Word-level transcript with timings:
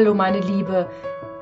Hallo 0.00 0.14
meine 0.14 0.40
Liebe, 0.40 0.88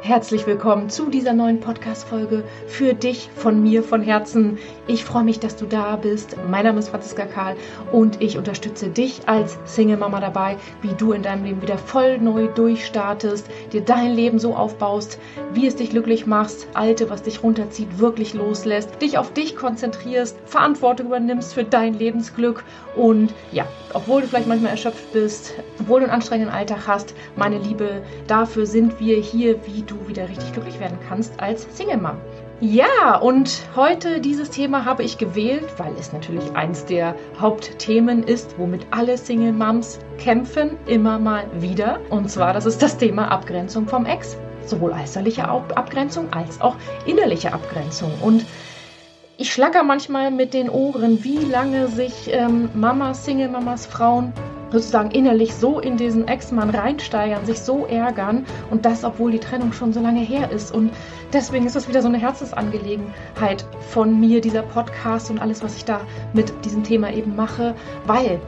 Herzlich 0.00 0.46
willkommen 0.46 0.88
zu 0.88 1.10
dieser 1.10 1.32
neuen 1.32 1.58
Podcast-Folge 1.58 2.44
für 2.68 2.94
dich, 2.94 3.28
von 3.34 3.60
mir, 3.60 3.82
von 3.82 4.00
Herzen. 4.00 4.56
Ich 4.86 5.04
freue 5.04 5.24
mich, 5.24 5.40
dass 5.40 5.56
du 5.56 5.66
da 5.66 5.96
bist. 5.96 6.36
Mein 6.48 6.64
Name 6.64 6.78
ist 6.78 6.90
Franziska 6.90 7.26
Karl 7.26 7.56
und 7.90 8.22
ich 8.22 8.38
unterstütze 8.38 8.90
dich 8.90 9.20
als 9.26 9.58
Single-Mama 9.64 10.20
dabei, 10.20 10.56
wie 10.82 10.94
du 10.94 11.12
in 11.12 11.24
deinem 11.24 11.44
Leben 11.44 11.62
wieder 11.62 11.76
voll 11.76 12.18
neu 12.18 12.46
durchstartest, 12.46 13.48
dir 13.72 13.80
dein 13.80 14.12
Leben 14.12 14.38
so 14.38 14.54
aufbaust, 14.54 15.18
wie 15.52 15.66
es 15.66 15.74
dich 15.74 15.90
glücklich 15.90 16.26
machst, 16.26 16.68
Alte, 16.74 17.10
was 17.10 17.24
dich 17.24 17.42
runterzieht, 17.42 17.98
wirklich 17.98 18.34
loslässt, 18.34 19.02
dich 19.02 19.18
auf 19.18 19.32
dich 19.32 19.56
konzentrierst, 19.56 20.38
Verantwortung 20.46 21.08
übernimmst 21.08 21.54
für 21.54 21.64
dein 21.64 21.94
Lebensglück 21.94 22.62
und 22.94 23.34
ja, 23.52 23.66
obwohl 23.94 24.22
du 24.22 24.28
vielleicht 24.28 24.48
manchmal 24.48 24.70
erschöpft 24.70 25.12
bist, 25.12 25.54
obwohl 25.80 26.00
du 26.00 26.06
einen 26.06 26.14
anstrengenden 26.14 26.54
Alltag 26.54 26.86
hast, 26.86 27.14
meine 27.36 27.58
Liebe, 27.58 28.02
dafür 28.26 28.64
sind 28.64 29.00
wir 29.00 29.16
hier, 29.16 29.56
wie 29.66 29.82
du 29.90 30.08
wieder 30.08 30.28
richtig 30.28 30.52
glücklich 30.52 30.78
werden 30.80 30.98
kannst 31.08 31.40
als 31.40 31.66
Single-Mom. 31.76 32.16
Ja, 32.60 33.16
und 33.16 33.62
heute 33.76 34.20
dieses 34.20 34.50
Thema 34.50 34.84
habe 34.84 35.04
ich 35.04 35.16
gewählt, 35.16 35.66
weil 35.76 35.92
es 35.98 36.12
natürlich 36.12 36.50
eins 36.54 36.84
der 36.84 37.14
Hauptthemen 37.38 38.24
ist, 38.24 38.58
womit 38.58 38.84
alle 38.90 39.16
Single 39.16 39.52
Moms 39.52 40.00
kämpfen, 40.18 40.76
immer 40.86 41.18
mal 41.18 41.46
wieder. 41.60 42.00
Und 42.10 42.28
zwar, 42.30 42.52
das 42.52 42.66
ist 42.66 42.82
das 42.82 42.96
Thema 42.96 43.30
Abgrenzung 43.30 43.86
vom 43.86 44.06
Ex. 44.06 44.36
Sowohl 44.66 44.90
äußerliche 44.90 45.48
Abgrenzung 45.48 46.32
als 46.32 46.60
auch 46.60 46.74
innerliche 47.06 47.52
Abgrenzung. 47.52 48.12
Und 48.20 48.44
ich 49.36 49.52
schlacker 49.52 49.84
manchmal 49.84 50.32
mit 50.32 50.52
den 50.52 50.68
Ohren, 50.68 51.22
wie 51.22 51.38
lange 51.38 51.86
sich 51.86 52.28
ähm, 52.32 52.70
Mamas, 52.74 53.24
Single-Mamas, 53.24 53.86
Frauen 53.86 54.32
sozusagen 54.70 55.10
innerlich 55.10 55.54
so 55.54 55.80
in 55.80 55.96
diesen 55.96 56.28
Ex-Mann 56.28 56.70
reinsteigern, 56.70 57.44
sich 57.46 57.60
so 57.60 57.86
ärgern 57.86 58.44
und 58.70 58.84
das, 58.84 59.04
obwohl 59.04 59.32
die 59.32 59.38
Trennung 59.38 59.72
schon 59.72 59.92
so 59.92 60.00
lange 60.00 60.20
her 60.20 60.50
ist. 60.50 60.74
Und 60.74 60.90
deswegen 61.32 61.66
ist 61.66 61.76
das 61.76 61.88
wieder 61.88 62.02
so 62.02 62.08
eine 62.08 62.18
Herzensangelegenheit 62.18 63.64
von 63.90 64.18
mir, 64.18 64.40
dieser 64.40 64.62
Podcast 64.62 65.30
und 65.30 65.40
alles, 65.40 65.62
was 65.62 65.76
ich 65.76 65.84
da 65.84 66.00
mit 66.32 66.52
diesem 66.64 66.82
Thema 66.82 67.12
eben 67.12 67.36
mache, 67.36 67.74
weil 68.06 68.40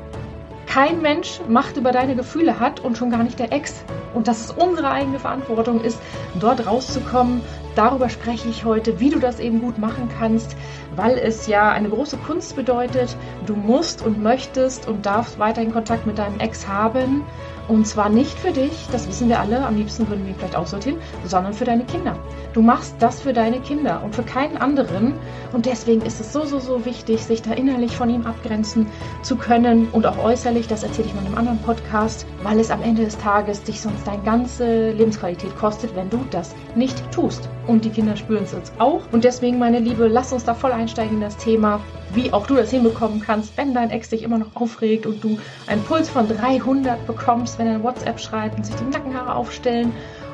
kein 0.71 1.03
Mensch 1.03 1.41
Macht 1.49 1.77
über 1.77 1.91
deine 1.91 2.15
Gefühle 2.15 2.61
hat 2.61 2.79
und 2.79 2.97
schon 2.97 3.11
gar 3.11 3.25
nicht 3.25 3.41
der 3.41 3.53
Ex. 3.53 3.83
Und 4.15 4.29
dass 4.29 4.45
es 4.45 4.51
unsere 4.53 4.91
eigene 4.91 5.19
Verantwortung 5.19 5.81
ist, 5.81 5.99
dort 6.39 6.65
rauszukommen. 6.65 7.43
Darüber 7.75 8.09
spreche 8.09 8.49
ich 8.49 8.65
heute, 8.65 9.01
wie 9.01 9.11
du 9.11 9.19
das 9.19 9.41
eben 9.41 9.61
gut 9.61 9.79
machen 9.79 10.09
kannst, 10.19 10.57
weil 10.95 11.19
es 11.19 11.49
ja 11.49 11.71
eine 11.71 11.89
große 11.89 12.19
Kunst 12.19 12.55
bedeutet. 12.55 13.17
Du 13.47 13.57
musst 13.57 14.05
und 14.05 14.23
möchtest 14.23 14.87
und 14.87 15.07
darfst 15.07 15.39
weiterhin 15.39 15.73
Kontakt 15.73 16.07
mit 16.07 16.19
deinem 16.19 16.39
Ex 16.39 16.69
haben. 16.69 17.25
Und 17.67 17.87
zwar 17.87 18.09
nicht 18.09 18.39
für 18.39 18.53
dich, 18.53 18.87
das 18.93 19.09
wissen 19.09 19.29
wir 19.29 19.41
alle, 19.41 19.65
am 19.65 19.77
liebsten 19.77 20.09
würden 20.09 20.25
wir 20.25 20.33
ihn 20.33 20.39
vielleicht 20.39 20.57
aussortieren, 20.57 21.01
sondern 21.25 21.53
für 21.53 21.65
deine 21.65 21.85
Kinder. 21.85 22.17
Du 22.53 22.63
machst 22.63 22.97
das 22.99 23.21
für 23.23 23.33
deine 23.33 23.61
Kinder 23.61 24.03
und 24.03 24.15
für 24.15 24.25
keinen 24.25 24.57
anderen. 24.57 25.15
Und 25.53 25.67
deswegen 25.67 26.03
ist 26.03 26.21
es 26.21 26.33
so, 26.33 26.45
so, 26.45 26.59
so 26.59 26.85
wichtig, 26.85 27.23
sich 27.23 27.43
da 27.43 27.53
innerlich 27.53 27.97
von 27.97 28.11
ihm 28.11 28.27
abgrenzen 28.27 28.89
zu 29.23 29.37
können 29.37 29.89
und 29.93 30.05
auch 30.05 30.19
äußerlich. 30.19 30.67
Das 30.67 30.83
erzähle 30.83 31.09
ich 31.09 31.15
mal 31.15 31.21
in 31.21 31.29
einem 31.29 31.39
anderen 31.39 31.59
Podcast, 31.59 32.27
weil 32.43 32.59
es 32.59 32.73
am 32.73 32.83
Ende 32.83 33.05
des 33.05 33.17
Tages 33.19 33.63
dich 33.63 33.81
sonst 33.81 34.05
deine 34.05 34.23
ganze 34.25 34.91
Lebensqualität 34.91 35.57
kostet, 35.57 35.95
wenn 35.95 36.11
du 36.11 36.25
das 36.33 36.55
nicht 36.75 37.11
tust. 37.13 37.49
Und 37.69 37.85
die 37.85 37.91
Kinder 37.91 38.17
spüren 38.17 38.43
es 38.43 38.53
jetzt 38.53 38.73
auch. 38.81 39.03
Und 39.13 39.23
deswegen, 39.23 39.59
meine 39.61 39.79
Liebe, 39.79 40.09
lass 40.09 40.33
uns 40.33 40.43
da 40.43 40.55
voll 40.55 40.73
einsteigen 40.73 41.17
in 41.17 41.21
das 41.21 41.37
Thema, 41.37 41.81
wie 42.15 42.33
auch 42.33 42.49
du 42.49 42.57
das 42.57 42.71
hinbekommen 42.71 43.21
kannst, 43.21 43.57
wenn 43.57 43.75
dein 43.75 43.91
Ex 43.91 44.09
dich 44.09 44.25
immer 44.25 44.39
noch 44.39 44.57
aufregt 44.57 45.07
und 45.07 45.23
du 45.23 45.39
einen 45.69 45.85
Puls 45.85 46.09
von 46.09 46.27
300 46.27 47.07
bekommst, 47.07 47.61
wenn 47.61 47.69
er 47.69 47.83
WhatsApp 47.85 48.19
schreibt 48.19 48.57
und 48.57 48.67
sich 48.67 48.75
die 48.75 48.85
Nackenhaare 48.85 49.37
aufstellen 49.37 49.93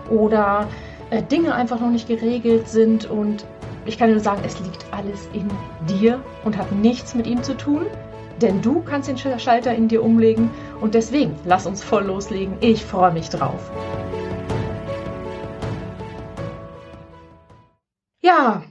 oder 0.09 0.67
äh, 1.11 1.23
Dinge 1.23 1.55
einfach 1.55 1.81
noch 1.81 1.91
nicht 1.91 2.09
geregelt 2.09 2.69
sind 2.69 3.09
und 3.09 3.47
ich 3.85 3.99
kann 3.99 4.11
nur 4.11 4.21
sagen, 4.21 4.43
es 4.45 4.59
liegt 4.61 4.85
alles 4.91 5.29
in 5.33 5.49
dir 5.89 6.21
und 6.45 6.57
hat 6.57 6.73
nichts 6.73 7.15
mit 7.15 7.27
ihm 7.27 7.43
zu 7.43 7.57
tun, 7.57 7.87
denn 8.43 8.61
du 8.61 8.83
kannst 8.83 9.09
den 9.09 9.17
Schalter 9.17 9.75
in 9.75 9.89
dir 9.89 10.03
umlegen 10.03 10.51
und 10.81 10.95
deswegen 10.95 11.37
lass 11.45 11.67
uns 11.67 11.85
voll 11.85 12.05
loslegen. 12.05 12.57
Ich 12.61 12.85
freue 12.85 13.13
mich 13.13 13.29
drauf. 13.29 13.71
Ja, 18.21 18.63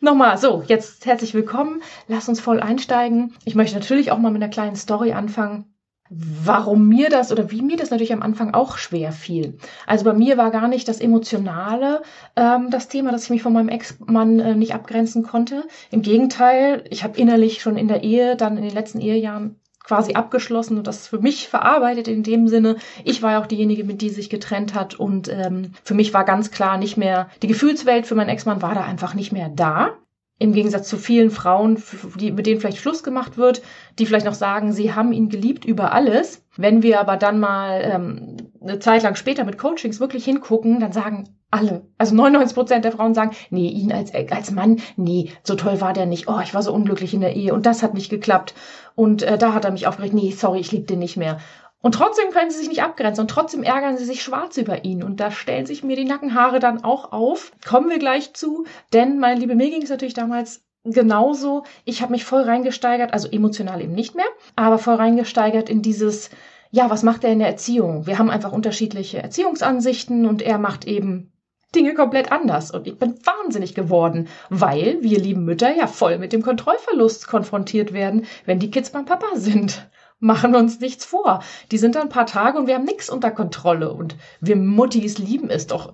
Nochmal, 0.00 0.36
so, 0.36 0.62
jetzt 0.66 1.06
herzlich 1.06 1.32
willkommen. 1.32 1.82
Lass 2.08 2.28
uns 2.28 2.38
voll 2.38 2.60
einsteigen. 2.60 3.34
Ich 3.46 3.54
möchte 3.54 3.78
natürlich 3.78 4.10
auch 4.10 4.18
mal 4.18 4.30
mit 4.30 4.42
einer 4.42 4.52
kleinen 4.52 4.76
Story 4.76 5.12
anfangen 5.12 5.73
warum 6.10 6.88
mir 6.88 7.08
das 7.08 7.32
oder 7.32 7.50
wie 7.50 7.62
mir 7.62 7.76
das 7.76 7.90
natürlich 7.90 8.12
am 8.12 8.22
Anfang 8.22 8.52
auch 8.52 8.76
schwer 8.76 9.12
fiel. 9.12 9.58
Also 9.86 10.04
bei 10.04 10.12
mir 10.12 10.36
war 10.36 10.50
gar 10.50 10.68
nicht 10.68 10.86
das 10.86 11.00
Emotionale 11.00 12.02
ähm, 12.36 12.70
das 12.70 12.88
Thema, 12.88 13.10
dass 13.10 13.24
ich 13.24 13.30
mich 13.30 13.42
von 13.42 13.52
meinem 13.52 13.68
Ex-Mann 13.68 14.38
äh, 14.38 14.54
nicht 14.54 14.74
abgrenzen 14.74 15.22
konnte. 15.22 15.64
Im 15.90 16.02
Gegenteil, 16.02 16.84
ich 16.90 17.04
habe 17.04 17.18
innerlich 17.18 17.62
schon 17.62 17.76
in 17.76 17.88
der 17.88 18.02
Ehe, 18.02 18.36
dann 18.36 18.56
in 18.58 18.64
den 18.64 18.74
letzten 18.74 19.00
Ehejahren 19.00 19.60
quasi 19.82 20.14
abgeschlossen 20.14 20.78
und 20.78 20.86
das 20.86 21.08
für 21.08 21.18
mich 21.18 21.48
verarbeitet 21.48 22.08
in 22.08 22.22
dem 22.22 22.48
Sinne. 22.48 22.76
Ich 23.04 23.22
war 23.22 23.32
ja 23.32 23.42
auch 23.42 23.46
diejenige, 23.46 23.84
mit 23.84 24.00
die 24.00 24.10
sich 24.10 24.30
getrennt 24.30 24.74
hat 24.74 24.94
und 24.94 25.28
ähm, 25.28 25.72
für 25.84 25.94
mich 25.94 26.14
war 26.14 26.24
ganz 26.24 26.50
klar 26.50 26.78
nicht 26.78 26.96
mehr, 26.96 27.28
die 27.42 27.48
Gefühlswelt 27.48 28.06
für 28.06 28.14
meinen 28.14 28.30
Ex-Mann 28.30 28.62
war 28.62 28.74
da 28.74 28.84
einfach 28.84 29.14
nicht 29.14 29.32
mehr 29.32 29.50
da 29.50 29.96
im 30.38 30.52
Gegensatz 30.52 30.88
zu 30.88 30.96
vielen 30.96 31.30
Frauen, 31.30 31.82
die, 32.16 32.32
mit 32.32 32.46
denen 32.46 32.60
vielleicht 32.60 32.78
Schluss 32.78 33.02
gemacht 33.02 33.36
wird, 33.36 33.62
die 33.98 34.06
vielleicht 34.06 34.26
noch 34.26 34.34
sagen, 34.34 34.72
sie 34.72 34.92
haben 34.92 35.12
ihn 35.12 35.28
geliebt 35.28 35.64
über 35.64 35.92
alles. 35.92 36.44
Wenn 36.56 36.82
wir 36.82 37.00
aber 37.00 37.16
dann 37.16 37.38
mal 37.38 37.80
ähm, 37.82 38.36
eine 38.60 38.78
Zeit 38.78 39.02
lang 39.04 39.14
später 39.14 39.44
mit 39.44 39.58
Coachings 39.58 40.00
wirklich 40.00 40.24
hingucken, 40.24 40.80
dann 40.80 40.92
sagen 40.92 41.28
alle, 41.50 41.86
also 41.98 42.16
99 42.16 42.54
Prozent 42.54 42.84
der 42.84 42.90
Frauen 42.90 43.14
sagen, 43.14 43.30
nee, 43.50 43.68
ihn 43.68 43.92
als, 43.92 44.12
als 44.12 44.50
Mann, 44.50 44.80
nee, 44.96 45.30
so 45.44 45.54
toll 45.54 45.80
war 45.80 45.92
der 45.92 46.06
nicht. 46.06 46.26
Oh, 46.26 46.40
ich 46.42 46.52
war 46.52 46.62
so 46.62 46.72
unglücklich 46.72 47.14
in 47.14 47.20
der 47.20 47.36
Ehe 47.36 47.54
und 47.54 47.64
das 47.64 47.84
hat 47.84 47.94
nicht 47.94 48.10
geklappt. 48.10 48.54
Und 48.96 49.22
äh, 49.22 49.38
da 49.38 49.54
hat 49.54 49.64
er 49.64 49.70
mich 49.70 49.86
aufgeregt, 49.86 50.14
nee, 50.14 50.32
sorry, 50.32 50.58
ich 50.58 50.72
liebe 50.72 50.86
den 50.86 50.98
nicht 50.98 51.16
mehr. 51.16 51.38
Und 51.84 51.92
trotzdem 51.92 52.30
können 52.30 52.50
sie 52.50 52.60
sich 52.60 52.70
nicht 52.70 52.82
abgrenzen 52.82 53.20
und 53.20 53.28
trotzdem 53.28 53.62
ärgern 53.62 53.98
sie 53.98 54.06
sich 54.06 54.22
schwarz 54.22 54.56
über 54.56 54.86
ihn. 54.86 55.02
Und 55.02 55.20
da 55.20 55.30
stellen 55.30 55.66
sich 55.66 55.84
mir 55.84 55.96
die 55.96 56.06
Nackenhaare 56.06 56.58
dann 56.58 56.82
auch 56.82 57.12
auf. 57.12 57.52
Kommen 57.62 57.90
wir 57.90 57.98
gleich 57.98 58.32
zu, 58.32 58.64
denn 58.94 59.18
meine 59.18 59.38
Liebe, 59.38 59.54
mir 59.54 59.68
ging 59.68 59.82
es 59.82 59.90
natürlich 59.90 60.14
damals 60.14 60.64
genauso. 60.84 61.64
Ich 61.84 62.00
habe 62.00 62.12
mich 62.12 62.24
voll 62.24 62.40
reingesteigert, 62.40 63.12
also 63.12 63.28
emotional 63.28 63.82
eben 63.82 63.92
nicht 63.92 64.14
mehr, 64.14 64.24
aber 64.56 64.78
voll 64.78 64.94
reingesteigert 64.94 65.68
in 65.68 65.82
dieses, 65.82 66.30
ja, 66.70 66.88
was 66.88 67.02
macht 67.02 67.22
er 67.22 67.32
in 67.32 67.40
der 67.40 67.48
Erziehung? 67.48 68.06
Wir 68.06 68.18
haben 68.18 68.30
einfach 68.30 68.52
unterschiedliche 68.52 69.22
Erziehungsansichten 69.22 70.24
und 70.24 70.40
er 70.40 70.56
macht 70.56 70.86
eben 70.86 71.34
Dinge 71.74 71.92
komplett 71.92 72.32
anders. 72.32 72.70
Und 72.70 72.86
ich 72.86 72.98
bin 72.98 73.14
wahnsinnig 73.26 73.74
geworden, 73.74 74.28
weil 74.48 75.02
wir 75.02 75.18
lieben 75.18 75.44
Mütter 75.44 75.76
ja 75.76 75.86
voll 75.86 76.16
mit 76.16 76.32
dem 76.32 76.40
Kontrollverlust 76.40 77.26
konfrontiert 77.26 77.92
werden, 77.92 78.24
wenn 78.46 78.58
die 78.58 78.70
Kids 78.70 78.88
beim 78.88 79.04
Papa 79.04 79.26
sind 79.34 79.86
machen 80.24 80.56
uns 80.56 80.80
nichts 80.80 81.04
vor. 81.04 81.40
Die 81.70 81.78
sind 81.78 81.94
da 81.94 82.00
ein 82.00 82.08
paar 82.08 82.26
Tage 82.26 82.58
und 82.58 82.66
wir 82.66 82.74
haben 82.74 82.84
nichts 82.84 83.10
unter 83.10 83.30
Kontrolle. 83.30 83.92
Und 83.92 84.16
wir 84.40 84.56
Muttis 84.56 85.18
lieben 85.18 85.50
es 85.50 85.66
doch, 85.66 85.92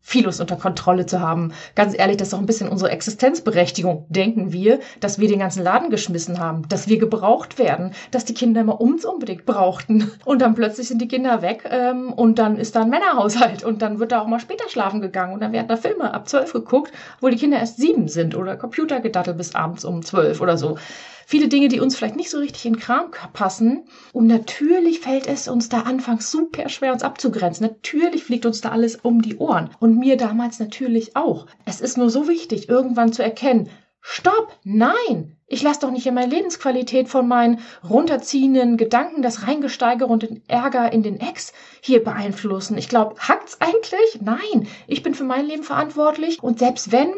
vieles 0.00 0.40
unter 0.40 0.56
Kontrolle 0.56 1.06
zu 1.06 1.20
haben. 1.20 1.52
Ganz 1.76 1.96
ehrlich, 1.96 2.16
das 2.16 2.28
ist 2.28 2.32
doch 2.32 2.40
ein 2.40 2.46
bisschen 2.46 2.68
unsere 2.68 2.90
Existenzberechtigung. 2.90 4.06
Denken 4.08 4.52
wir, 4.52 4.80
dass 4.98 5.20
wir 5.20 5.28
den 5.28 5.38
ganzen 5.38 5.62
Laden 5.62 5.90
geschmissen 5.90 6.40
haben, 6.40 6.66
dass 6.68 6.88
wir 6.88 6.98
gebraucht 6.98 7.58
werden, 7.58 7.92
dass 8.10 8.24
die 8.24 8.34
Kinder 8.34 8.62
immer 8.62 8.80
uns 8.80 9.04
unbedingt 9.04 9.46
brauchten. 9.46 10.10
Und 10.24 10.42
dann 10.42 10.54
plötzlich 10.54 10.88
sind 10.88 11.00
die 11.00 11.08
Kinder 11.08 11.42
weg 11.42 11.68
ähm, 11.70 12.12
und 12.12 12.38
dann 12.40 12.56
ist 12.56 12.74
da 12.74 12.82
ein 12.82 12.90
Männerhaushalt 12.90 13.62
und 13.64 13.80
dann 13.82 14.00
wird 14.00 14.10
da 14.10 14.22
auch 14.22 14.26
mal 14.26 14.40
später 14.40 14.68
schlafen 14.68 15.00
gegangen 15.00 15.34
und 15.34 15.40
dann 15.40 15.52
werden 15.52 15.68
da 15.68 15.76
Filme 15.76 16.12
ab 16.12 16.28
zwölf 16.28 16.52
geguckt, 16.52 16.90
wo 17.20 17.28
die 17.28 17.36
Kinder 17.36 17.58
erst 17.58 17.76
sieben 17.76 18.08
sind 18.08 18.34
oder 18.34 18.56
Computer 18.56 19.00
gedattelt 19.00 19.36
bis 19.36 19.54
abends 19.54 19.84
um 19.84 20.02
zwölf 20.02 20.40
oder 20.40 20.56
so 20.58 20.78
viele 21.28 21.48
Dinge, 21.48 21.68
die 21.68 21.78
uns 21.78 21.94
vielleicht 21.94 22.16
nicht 22.16 22.30
so 22.30 22.38
richtig 22.38 22.64
in 22.64 22.78
Kram 22.78 23.10
passen. 23.34 23.84
Und 24.14 24.26
natürlich 24.26 25.00
fällt 25.00 25.26
es 25.26 25.46
uns 25.46 25.68
da 25.68 25.82
anfangs 25.82 26.30
super 26.30 26.70
schwer, 26.70 26.94
uns 26.94 27.02
abzugrenzen. 27.02 27.66
Natürlich 27.66 28.24
fliegt 28.24 28.46
uns 28.46 28.62
da 28.62 28.70
alles 28.70 28.96
um 28.96 29.20
die 29.20 29.36
Ohren. 29.36 29.68
Und 29.78 29.98
mir 29.98 30.16
damals 30.16 30.58
natürlich 30.58 31.16
auch. 31.16 31.46
Es 31.66 31.82
ist 31.82 31.98
nur 31.98 32.08
so 32.08 32.28
wichtig, 32.28 32.70
irgendwann 32.70 33.12
zu 33.12 33.22
erkennen, 33.22 33.68
Stopp! 34.00 34.56
Nein! 34.64 35.36
Ich 35.46 35.62
lasse 35.62 35.80
doch 35.80 35.90
nicht 35.90 36.06
in 36.06 36.14
meine 36.14 36.32
Lebensqualität 36.32 37.10
von 37.10 37.28
meinen 37.28 37.60
runterziehenden 37.86 38.78
Gedanken, 38.78 39.20
das 39.20 39.46
Reingesteigere 39.46 40.08
und 40.08 40.22
den 40.22 40.42
Ärger 40.48 40.90
in 40.94 41.02
den 41.02 41.20
Ex 41.20 41.52
hier 41.82 42.02
beeinflussen. 42.02 42.78
Ich 42.78 42.88
glaube, 42.88 43.16
hackt's 43.20 43.60
eigentlich? 43.60 44.20
Nein! 44.22 44.66
Ich 44.86 45.02
bin 45.02 45.12
für 45.12 45.24
mein 45.24 45.44
Leben 45.44 45.62
verantwortlich 45.62 46.42
und 46.42 46.58
selbst 46.58 46.90
wenn 46.90 47.12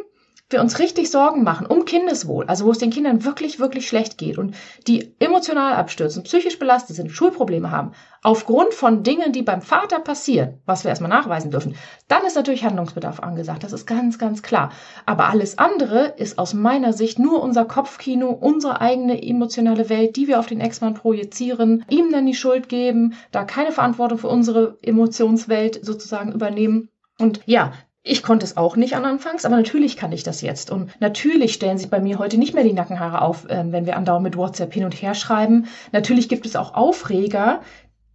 wir 0.50 0.60
uns 0.60 0.78
richtig 0.78 1.10
Sorgen 1.10 1.44
machen 1.44 1.66
um 1.66 1.84
Kindeswohl, 1.84 2.44
also 2.46 2.66
wo 2.66 2.72
es 2.72 2.78
den 2.78 2.90
Kindern 2.90 3.24
wirklich, 3.24 3.60
wirklich 3.60 3.86
schlecht 3.86 4.18
geht 4.18 4.38
und 4.38 4.54
die 4.86 5.14
emotional 5.18 5.74
abstürzen, 5.74 6.24
psychisch 6.24 6.58
belastet 6.58 6.96
sind, 6.96 7.10
Schulprobleme 7.10 7.70
haben, 7.70 7.92
aufgrund 8.22 8.74
von 8.74 9.02
Dingen, 9.02 9.32
die 9.32 9.42
beim 9.42 9.62
Vater 9.62 10.00
passieren, 10.00 10.60
was 10.66 10.84
wir 10.84 10.90
erstmal 10.90 11.10
nachweisen 11.10 11.50
dürfen, 11.50 11.76
dann 12.08 12.24
ist 12.24 12.36
natürlich 12.36 12.64
Handlungsbedarf 12.64 13.20
angesagt. 13.20 13.64
Das 13.64 13.72
ist 13.72 13.86
ganz, 13.86 14.18
ganz 14.18 14.42
klar. 14.42 14.72
Aber 15.06 15.28
alles 15.28 15.58
andere 15.58 16.14
ist 16.16 16.38
aus 16.38 16.52
meiner 16.52 16.92
Sicht 16.92 17.18
nur 17.18 17.42
unser 17.42 17.64
Kopfkino, 17.64 18.30
unsere 18.30 18.80
eigene 18.80 19.22
emotionale 19.22 19.88
Welt, 19.88 20.16
die 20.16 20.28
wir 20.28 20.38
auf 20.38 20.46
den 20.46 20.60
Ex-Mann 20.60 20.94
projizieren, 20.94 21.84
ihm 21.88 22.10
dann 22.12 22.26
die 22.26 22.34
Schuld 22.34 22.68
geben, 22.68 23.14
da 23.32 23.44
keine 23.44 23.72
Verantwortung 23.72 24.18
für 24.18 24.28
unsere 24.28 24.78
Emotionswelt 24.82 25.84
sozusagen 25.84 26.32
übernehmen. 26.32 26.88
Und 27.18 27.40
ja, 27.46 27.72
ich 28.02 28.22
konnte 28.22 28.44
es 28.44 28.56
auch 28.56 28.76
nicht 28.76 28.96
an 28.96 29.04
Anfangs, 29.04 29.44
aber 29.44 29.56
natürlich 29.56 29.96
kann 29.96 30.12
ich 30.12 30.22
das 30.22 30.40
jetzt. 30.40 30.70
Und 30.70 30.98
natürlich 31.00 31.52
stellen 31.52 31.76
sich 31.76 31.90
bei 31.90 32.00
mir 32.00 32.18
heute 32.18 32.38
nicht 32.38 32.54
mehr 32.54 32.64
die 32.64 32.72
Nackenhaare 32.72 33.20
auf, 33.20 33.46
ähm, 33.50 33.72
wenn 33.72 33.84
wir 33.86 33.96
andauernd 33.96 34.24
mit 34.24 34.36
WhatsApp 34.36 34.72
hin 34.72 34.84
und 34.84 34.92
her 34.92 35.14
schreiben. 35.14 35.66
Natürlich 35.92 36.28
gibt 36.28 36.46
es 36.46 36.56
auch 36.56 36.74
Aufreger, 36.74 37.60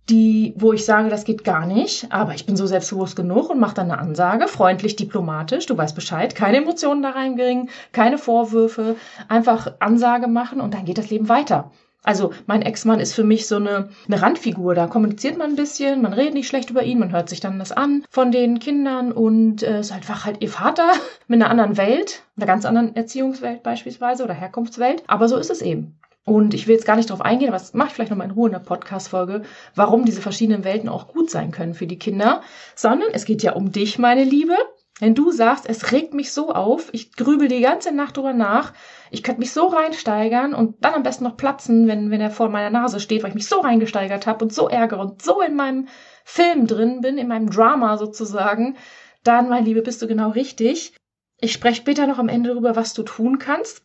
die, 0.10 0.54
wo 0.58 0.74
ich 0.74 0.86
sage, 0.86 1.10
das 1.10 1.24
geht 1.24 1.44
gar 1.44 1.66
nicht, 1.66 2.12
aber 2.12 2.36
ich 2.36 2.46
bin 2.46 2.56
so 2.56 2.68
selbstbewusst 2.68 3.16
genug 3.16 3.50
und 3.50 3.60
mache 3.60 3.76
dann 3.76 3.92
eine 3.92 4.00
Ansage, 4.00 4.48
freundlich, 4.48 4.96
diplomatisch, 4.96 5.66
du 5.66 5.78
weißt 5.78 5.96
Bescheid, 5.96 6.36
keine 6.36 6.58
Emotionen 6.58 7.02
da 7.02 7.12
reinbringen, 7.12 7.70
keine 7.92 8.20
Vorwürfe, 8.20 8.98
einfach 9.28 9.74
Ansage 9.80 10.28
machen 10.28 10.62
und 10.62 10.74
dann 10.74 10.86
geht 10.86 11.00
das 11.00 11.10
Leben 11.10 11.28
weiter. 11.28 11.72
Also 12.06 12.34
mein 12.46 12.62
Ex-Mann 12.62 13.00
ist 13.00 13.14
für 13.14 13.24
mich 13.24 13.48
so 13.48 13.56
eine, 13.56 13.90
eine 14.08 14.22
Randfigur. 14.22 14.76
Da 14.76 14.88
kommuniziert 14.88 15.38
man 15.38 15.52
ein 15.52 15.56
bisschen, 15.56 16.02
man 16.02 16.14
redet 16.14 16.36
nicht 16.36 16.48
schlecht 16.48 16.70
über 16.70 16.84
ihn, 16.84 17.00
man 17.00 17.12
hört 17.12 17.30
sich 17.30 17.40
dann 17.40 17.60
das 17.60 17.72
an 17.72 18.04
von 18.10 18.32
den 18.32 18.60
Kindern 18.60 19.12
und 19.12 19.64
äh, 19.64 19.80
ist 19.80 19.92
einfach 19.92 20.26
halt 20.26 20.42
ihr 20.42 20.50
Vater 20.50 20.92
mit 21.28 21.42
einer 21.42 21.50
anderen 21.50 21.78
Welt, 21.78 22.24
einer 22.38 22.46
ganz 22.46 22.66
anderen 22.66 22.96
Erziehungswelt 22.96 23.64
beispielsweise 23.64 24.24
oder 24.24 24.34
Herkunftswelt. 24.34 25.04
Aber 25.08 25.28
so 25.28 25.38
ist 25.38 25.50
es 25.50 25.62
eben. 25.62 25.98
Und 26.26 26.56
ich 26.56 26.68
will 26.68 26.76
jetzt 26.76 26.88
gar 26.88 26.96
nicht 26.96 27.10
darauf 27.10 27.24
eingehen, 27.24 27.50
aber 27.50 27.58
das 27.58 27.76
mache 27.76 27.90
ich 27.90 27.94
vielleicht 27.94 28.10
nochmal 28.10 28.28
in 28.28 28.34
Ruhe 28.34 28.48
in 28.48 28.54
der 28.54 28.60
Podcast-Folge, 28.60 29.44
warum 29.76 30.06
diese 30.06 30.22
verschiedenen 30.22 30.64
Welten 30.64 30.90
auch 30.90 31.08
gut 31.08 31.30
sein 31.30 31.52
können 31.52 31.76
für 31.76 31.86
die 31.86 32.00
Kinder, 32.00 32.42
sondern 32.74 33.10
es 33.14 33.26
geht 33.26 33.44
ja 33.44 33.54
um 33.54 33.72
dich, 33.72 34.00
meine 34.00 34.24
Liebe. 34.24 34.56
Wenn 35.00 35.14
du 35.14 35.32
sagst, 35.32 35.68
es 35.68 35.92
regt 35.92 36.14
mich 36.14 36.32
so 36.32 36.54
auf, 36.54 36.90
ich 36.94 37.12
grübel 37.12 37.50
die 37.50 37.60
ganze 37.60 37.92
Nacht 37.92 38.16
drüber 38.16 38.32
nach, 38.32 38.72
ich 39.12 39.24
könnte 39.24 39.42
mich 39.42 39.52
so 39.52 39.68
reinsteigern 39.68 40.54
und 40.54 40.78
dann 40.86 40.94
am 40.94 41.04
besten 41.04 41.26
noch 41.26 41.36
platzen, 41.36 41.88
wenn, 41.88 42.12
wenn 42.12 42.22
er 42.22 42.32
vor 42.32 42.48
meiner 42.48 42.70
Nase 42.70 43.02
steht, 43.02 43.22
weil 43.22 43.32
ich 43.32 43.36
mich 43.36 43.48
so 43.48 43.60
reingesteigert 43.60 44.26
habe 44.26 44.46
und 44.46 44.54
so 44.54 44.70
ärgere 44.70 45.02
und 45.02 45.22
so 45.22 45.42
in 45.42 45.56
meinem 45.56 45.90
Film 46.24 46.66
drin 46.66 47.02
bin, 47.02 47.18
in 47.18 47.28
meinem 47.28 47.50
Drama 47.50 47.98
sozusagen, 47.98 48.78
dann, 49.24 49.50
mein 49.50 49.66
Liebe, 49.66 49.82
bist 49.82 50.02
du 50.02 50.08
genau 50.08 50.30
richtig. 50.30 50.94
Ich 51.42 51.52
spreche 51.52 51.82
später 51.82 52.08
noch 52.08 52.20
am 52.20 52.30
Ende 52.30 52.52
darüber, 52.52 52.78
was 52.78 52.94
du 52.94 53.04
tun 53.04 53.38
kannst. 53.38 53.84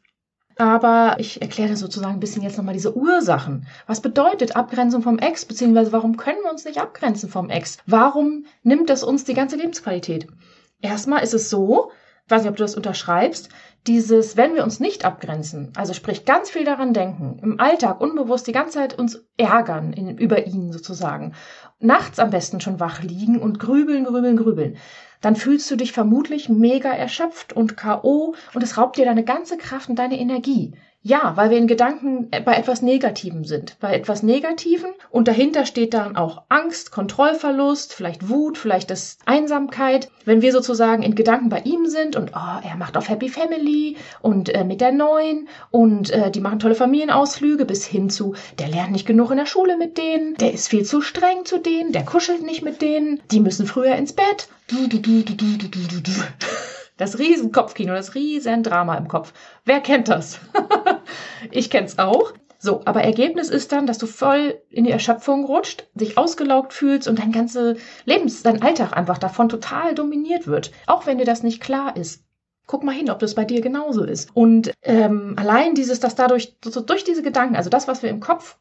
Aber 0.56 1.16
ich 1.18 1.40
erkläre 1.40 1.76
sozusagen 1.76 2.14
ein 2.14 2.20
bisschen 2.20 2.42
jetzt 2.42 2.58
nochmal 2.58 2.74
diese 2.74 2.94
Ursachen. 2.94 3.66
Was 3.86 4.00
bedeutet 4.00 4.56
Abgrenzung 4.56 5.02
vom 5.02 5.18
Ex, 5.18 5.44
beziehungsweise 5.44 5.90
warum 5.90 6.16
können 6.16 6.42
wir 6.42 6.50
uns 6.50 6.66
nicht 6.66 6.78
abgrenzen 6.78 7.30
vom 7.30 7.48
Ex? 7.48 7.78
Warum 7.86 8.44
nimmt 8.62 8.90
das 8.90 9.02
uns 9.02 9.24
die 9.24 9.34
ganze 9.34 9.56
Lebensqualität? 9.56 10.28
Erstmal 10.80 11.22
ist 11.22 11.34
es 11.34 11.50
so, 11.50 11.90
ich 12.24 12.30
weiß 12.30 12.42
nicht, 12.42 12.50
ob 12.50 12.56
du 12.56 12.62
das 12.62 12.76
unterschreibst, 12.76 13.48
dieses, 13.86 14.36
wenn 14.36 14.54
wir 14.54 14.62
uns 14.62 14.78
nicht 14.78 15.04
abgrenzen, 15.04 15.72
also 15.74 15.94
sprich 15.94 16.24
ganz 16.24 16.50
viel 16.50 16.64
daran 16.64 16.92
denken, 16.92 17.40
im 17.42 17.58
Alltag 17.58 18.00
unbewusst 18.00 18.46
die 18.46 18.52
ganze 18.52 18.74
Zeit 18.74 18.98
uns 18.98 19.24
ärgern 19.36 19.92
in, 19.92 20.16
über 20.16 20.46
ihn 20.46 20.70
sozusagen, 20.70 21.34
nachts 21.78 22.18
am 22.18 22.30
besten 22.30 22.60
schon 22.60 22.78
wach 22.78 23.02
liegen 23.02 23.40
und 23.40 23.58
grübeln, 23.58 24.04
grübeln, 24.04 24.36
grübeln, 24.36 24.76
dann 25.20 25.34
fühlst 25.34 25.70
du 25.70 25.76
dich 25.76 25.92
vermutlich 25.92 26.48
mega 26.48 26.90
erschöpft 26.90 27.52
und 27.52 27.76
KO 27.76 28.34
und 28.54 28.62
es 28.62 28.78
raubt 28.78 28.96
dir 28.96 29.06
deine 29.06 29.24
ganze 29.24 29.56
Kraft 29.56 29.88
und 29.88 29.98
deine 29.98 30.18
Energie. 30.18 30.74
Ja, 31.02 31.32
weil 31.36 31.48
wir 31.48 31.56
in 31.56 31.66
Gedanken 31.66 32.28
bei 32.44 32.54
etwas 32.56 32.82
Negativem 32.82 33.44
sind. 33.44 33.78
Bei 33.80 33.94
etwas 33.94 34.22
Negativen 34.22 34.90
und 35.10 35.28
dahinter 35.28 35.64
steht 35.64 35.94
dann 35.94 36.14
auch 36.14 36.42
Angst, 36.50 36.92
Kontrollverlust, 36.92 37.94
vielleicht 37.94 38.28
Wut, 38.28 38.58
vielleicht 38.58 38.90
das 38.90 39.16
Einsamkeit. 39.24 40.10
Wenn 40.26 40.42
wir 40.42 40.52
sozusagen 40.52 41.02
in 41.02 41.14
Gedanken 41.14 41.48
bei 41.48 41.60
ihm 41.60 41.86
sind 41.86 42.16
und 42.16 42.32
oh, 42.34 42.60
er 42.62 42.76
macht 42.76 42.98
auf 42.98 43.08
Happy 43.08 43.30
Family 43.30 43.96
und 44.20 44.54
äh, 44.54 44.62
mit 44.62 44.82
der 44.82 44.92
Neuen 44.92 45.48
und 45.70 46.10
äh, 46.10 46.30
die 46.30 46.40
machen 46.40 46.58
tolle 46.58 46.74
Familienausflüge 46.74 47.64
bis 47.64 47.86
hin 47.86 48.10
zu, 48.10 48.34
der 48.58 48.68
lernt 48.68 48.92
nicht 48.92 49.06
genug 49.06 49.30
in 49.30 49.38
der 49.38 49.46
Schule 49.46 49.78
mit 49.78 49.96
denen, 49.96 50.34
der 50.34 50.52
ist 50.52 50.68
viel 50.68 50.84
zu 50.84 51.00
streng 51.00 51.46
zu 51.46 51.58
denen, 51.58 51.92
der 51.92 52.04
kuschelt 52.04 52.42
nicht 52.42 52.60
mit 52.60 52.82
denen, 52.82 53.22
die 53.30 53.40
müssen 53.40 53.66
früher 53.66 53.94
ins 53.94 54.12
Bett. 54.12 54.48
Du, 54.68 54.86
du, 54.86 54.98
du, 54.98 55.22
Das 57.00 57.18
Riesenkopfkino, 57.18 57.94
das 57.94 58.14
Riesendrama 58.14 58.94
im 58.98 59.08
Kopf. 59.08 59.32
Wer 59.64 59.80
kennt 59.80 60.08
das? 60.08 60.38
ich 61.50 61.70
kenn's 61.70 61.98
auch. 61.98 62.34
So, 62.58 62.82
aber 62.84 63.02
Ergebnis 63.02 63.48
ist 63.48 63.72
dann, 63.72 63.86
dass 63.86 63.96
du 63.96 64.04
voll 64.04 64.60
in 64.68 64.84
die 64.84 64.90
Erschöpfung 64.90 65.46
rutscht, 65.46 65.88
dich 65.94 66.18
ausgelaugt 66.18 66.74
fühlst 66.74 67.08
und 67.08 67.18
dein 67.18 67.32
ganze 67.32 67.78
Lebens, 68.04 68.42
dein 68.42 68.60
Alltag 68.60 68.94
einfach 68.94 69.16
davon 69.16 69.48
total 69.48 69.94
dominiert 69.94 70.46
wird. 70.46 70.72
Auch 70.86 71.06
wenn 71.06 71.16
dir 71.16 71.24
das 71.24 71.42
nicht 71.42 71.62
klar 71.62 71.96
ist. 71.96 72.22
Guck 72.66 72.84
mal 72.84 72.94
hin, 72.94 73.08
ob 73.08 73.18
das 73.18 73.34
bei 73.34 73.46
dir 73.46 73.62
genauso 73.62 74.04
ist. 74.04 74.28
Und 74.36 74.70
ähm, 74.82 75.36
allein 75.38 75.74
dieses, 75.74 76.00
dass 76.00 76.16
dadurch, 76.16 76.58
so, 76.62 76.82
durch 76.82 77.04
diese 77.04 77.22
Gedanken, 77.22 77.56
also 77.56 77.70
das, 77.70 77.88
was 77.88 78.02
wir 78.02 78.10
im 78.10 78.20
Kopf 78.20 78.58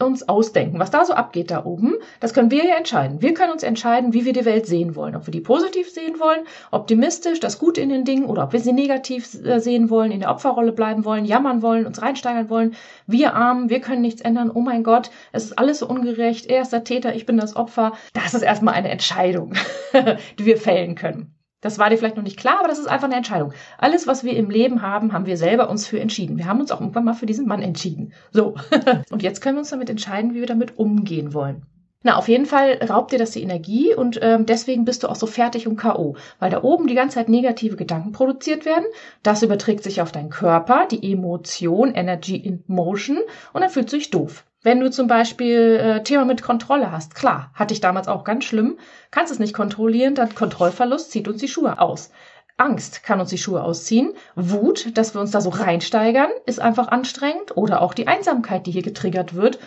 uns 0.00 0.28
ausdenken. 0.28 0.78
Was 0.78 0.90
da 0.90 1.04
so 1.04 1.14
abgeht 1.14 1.50
da 1.50 1.64
oben, 1.64 1.94
das 2.20 2.32
können 2.32 2.50
wir 2.50 2.64
ja 2.64 2.76
entscheiden. 2.76 3.22
Wir 3.22 3.34
können 3.34 3.52
uns 3.52 3.64
entscheiden, 3.64 4.12
wie 4.12 4.24
wir 4.24 4.32
die 4.32 4.44
Welt 4.44 4.66
sehen 4.66 4.94
wollen. 4.94 5.16
Ob 5.16 5.26
wir 5.26 5.32
die 5.32 5.40
positiv 5.40 5.90
sehen 5.90 6.20
wollen, 6.20 6.44
optimistisch, 6.70 7.40
das 7.40 7.58
Gute 7.58 7.80
in 7.80 7.88
den 7.88 8.04
Dingen, 8.04 8.26
oder 8.26 8.44
ob 8.44 8.52
wir 8.52 8.60
sie 8.60 8.72
negativ 8.72 9.34
äh, 9.44 9.58
sehen 9.58 9.90
wollen, 9.90 10.12
in 10.12 10.20
der 10.20 10.30
Opferrolle 10.30 10.72
bleiben 10.72 11.04
wollen, 11.04 11.24
jammern 11.24 11.62
wollen, 11.62 11.86
uns 11.86 12.00
reinsteigern 12.00 12.50
wollen. 12.50 12.74
Wir 13.06 13.34
Armen, 13.34 13.68
wir 13.68 13.80
können 13.80 14.02
nichts 14.02 14.20
ändern. 14.20 14.50
Oh 14.54 14.60
mein 14.60 14.84
Gott, 14.84 15.10
es 15.32 15.44
ist 15.44 15.58
alles 15.58 15.80
so 15.80 15.88
ungerecht. 15.88 16.46
Er 16.46 16.62
ist 16.62 16.72
der 16.72 16.84
Täter, 16.84 17.14
ich 17.14 17.26
bin 17.26 17.36
das 17.36 17.56
Opfer. 17.56 17.92
Das 18.12 18.34
ist 18.34 18.42
erstmal 18.42 18.74
eine 18.74 18.90
Entscheidung, 18.90 19.54
die 20.38 20.46
wir 20.46 20.56
fällen 20.56 20.94
können. 20.94 21.33
Das 21.64 21.78
war 21.78 21.88
dir 21.88 21.96
vielleicht 21.96 22.16
noch 22.16 22.22
nicht 22.22 22.36
klar, 22.38 22.58
aber 22.58 22.68
das 22.68 22.78
ist 22.78 22.88
einfach 22.88 23.06
eine 23.06 23.16
Entscheidung. 23.16 23.54
Alles, 23.78 24.06
was 24.06 24.22
wir 24.22 24.36
im 24.36 24.50
Leben 24.50 24.82
haben, 24.82 25.14
haben 25.14 25.24
wir 25.24 25.38
selber 25.38 25.70
uns 25.70 25.86
für 25.86 25.98
entschieden. 25.98 26.36
Wir 26.36 26.44
haben 26.44 26.60
uns 26.60 26.70
auch 26.70 26.80
irgendwann 26.82 27.06
mal 27.06 27.14
für 27.14 27.24
diesen 27.24 27.46
Mann 27.46 27.62
entschieden. 27.62 28.12
So. 28.32 28.56
und 29.10 29.22
jetzt 29.22 29.40
können 29.40 29.56
wir 29.56 29.60
uns 29.60 29.70
damit 29.70 29.88
entscheiden, 29.88 30.34
wie 30.34 30.40
wir 30.40 30.46
damit 30.46 30.78
umgehen 30.78 31.32
wollen. 31.32 31.62
Na, 32.02 32.18
auf 32.18 32.28
jeden 32.28 32.44
Fall 32.44 32.78
raubt 32.90 33.12
dir 33.12 33.18
das 33.18 33.30
die 33.30 33.42
Energie 33.42 33.94
und 33.94 34.18
ähm, 34.20 34.44
deswegen 34.44 34.84
bist 34.84 35.02
du 35.02 35.08
auch 35.08 35.16
so 35.16 35.26
fertig 35.26 35.66
und 35.66 35.76
K.O., 35.76 36.16
weil 36.38 36.50
da 36.50 36.62
oben 36.62 36.86
die 36.86 36.94
ganze 36.94 37.14
Zeit 37.14 37.30
negative 37.30 37.76
Gedanken 37.76 38.12
produziert 38.12 38.66
werden. 38.66 38.84
Das 39.22 39.42
überträgt 39.42 39.84
sich 39.84 40.02
auf 40.02 40.12
deinen 40.12 40.28
Körper, 40.28 40.86
die 40.90 41.10
Emotion, 41.12 41.94
Energy 41.94 42.36
in 42.36 42.62
Motion 42.66 43.20
und 43.54 43.62
dann 43.62 43.70
fühlt 43.70 43.88
sich 43.88 44.10
doof. 44.10 44.44
Wenn 44.64 44.80
du 44.80 44.90
zum 44.90 45.08
Beispiel 45.08 45.78
äh, 45.78 46.02
Thema 46.02 46.24
mit 46.24 46.40
Kontrolle 46.40 46.90
hast, 46.90 47.14
klar, 47.14 47.50
hatte 47.52 47.74
ich 47.74 47.82
damals 47.82 48.08
auch 48.08 48.24
ganz 48.24 48.44
schlimm, 48.44 48.78
kannst 49.10 49.30
es 49.30 49.38
nicht 49.38 49.52
kontrollieren, 49.52 50.14
dann 50.14 50.34
Kontrollverlust 50.34 51.10
zieht 51.10 51.28
uns 51.28 51.38
die 51.40 51.48
Schuhe 51.48 51.78
aus. 51.78 52.10
Angst 52.56 53.02
kann 53.02 53.20
uns 53.20 53.28
die 53.28 53.36
Schuhe 53.36 53.62
ausziehen. 53.62 54.14
Wut, 54.36 54.96
dass 54.96 55.14
wir 55.14 55.20
uns 55.20 55.32
da 55.32 55.42
so 55.42 55.50
reinsteigern, 55.50 56.30
ist 56.46 56.60
einfach 56.60 56.88
anstrengend. 56.88 57.54
Oder 57.58 57.82
auch 57.82 57.92
die 57.92 58.06
Einsamkeit, 58.06 58.66
die 58.66 58.70
hier 58.70 58.82
getriggert 58.82 59.34
wird. 59.34 59.58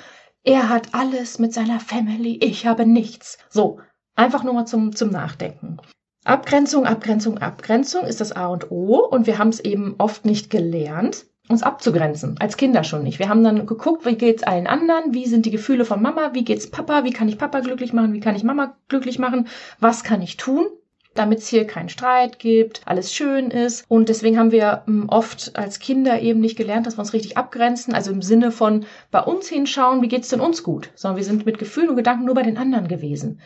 Er 0.44 0.68
hat 0.68 0.96
alles 0.96 1.38
mit 1.38 1.54
seiner 1.54 1.80
Family, 1.80 2.40
ich 2.42 2.66
habe 2.66 2.88
nichts. 2.88 3.38
So, 3.50 3.80
einfach 4.16 4.44
nur 4.44 4.56
mal 4.56 4.66
zum, 4.66 4.96
zum 4.96 5.12
Nachdenken. 5.12 5.78
Abgrenzung, 6.24 6.88
Abgrenzung, 6.88 7.38
Abgrenzung 7.38 8.04
ist 8.06 8.20
das 8.20 8.32
A 8.32 8.48
und 8.48 8.72
O 8.72 9.06
und 9.06 9.28
wir 9.28 9.38
haben 9.38 9.50
es 9.50 9.60
eben 9.60 9.94
oft 10.00 10.26
nicht 10.26 10.50
gelernt 10.50 11.28
uns 11.50 11.64
abzugrenzen, 11.64 12.36
als 12.40 12.58
Kinder 12.58 12.84
schon 12.84 13.04
nicht. 13.04 13.20
Wir 13.20 13.30
haben 13.30 13.44
dann 13.44 13.66
geguckt, 13.66 14.06
wie 14.06 14.16
geht's 14.16 14.44
allen 14.44 14.68
anderen, 14.68 15.14
wie 15.14 15.26
sind 15.26 15.46
die 15.46 15.52
Gefühle 15.52 15.86
von 15.86 16.02
Mama, 16.02 16.32
wie 16.34 16.44
geht's 16.44 16.70
Papa, 16.70 17.04
wie 17.04 17.14
kann 17.14 17.30
ich 17.30 17.38
Papa 17.38 17.62
glücklich 17.62 17.94
machen, 17.94 18.14
wie 18.14 18.20
kann 18.20 18.36
ich 18.36 18.44
Mama 18.44 18.76
glücklich 18.90 19.18
machen, 19.20 19.48
was 19.80 20.04
kann 20.04 20.22
ich 20.22 20.38
tun, 20.38 20.68
damit 21.16 21.40
es 21.40 21.48
hier 21.48 21.66
keinen 21.66 21.90
Streit 21.90 22.40
gibt, 22.40 22.82
alles 22.86 23.14
schön 23.14 23.50
ist. 23.50 23.86
Und 23.88 24.10
deswegen 24.10 24.38
haben 24.38 24.52
wir 24.52 24.84
hm, 24.86 25.10
oft 25.10 25.56
als 25.56 25.80
Kinder 25.80 26.22
eben 26.22 26.40
nicht 26.40 26.58
gelernt, 26.58 26.86
dass 26.86 26.98
wir 26.98 27.02
uns 27.02 27.14
richtig 27.14 27.38
abgrenzen, 27.38 27.94
also 27.94 28.12
im 28.12 28.22
Sinne 28.22 28.52
von 28.52 28.86
bei 29.12 29.22
uns 29.22 29.48
hinschauen, 29.48 30.02
wie 30.02 30.10
geht's 30.10 30.30
denn 30.30 30.42
uns 30.42 30.64
gut, 30.64 30.92
sondern 30.96 31.18
wir 31.18 31.24
sind 31.24 31.46
mit 31.46 31.60
Gefühlen 31.60 31.90
und 31.90 31.96
Gedanken 31.96 32.26
nur 32.26 32.36
bei 32.36 32.44
den 32.44 32.58
anderen 32.58 32.88
gewesen. 32.88 33.40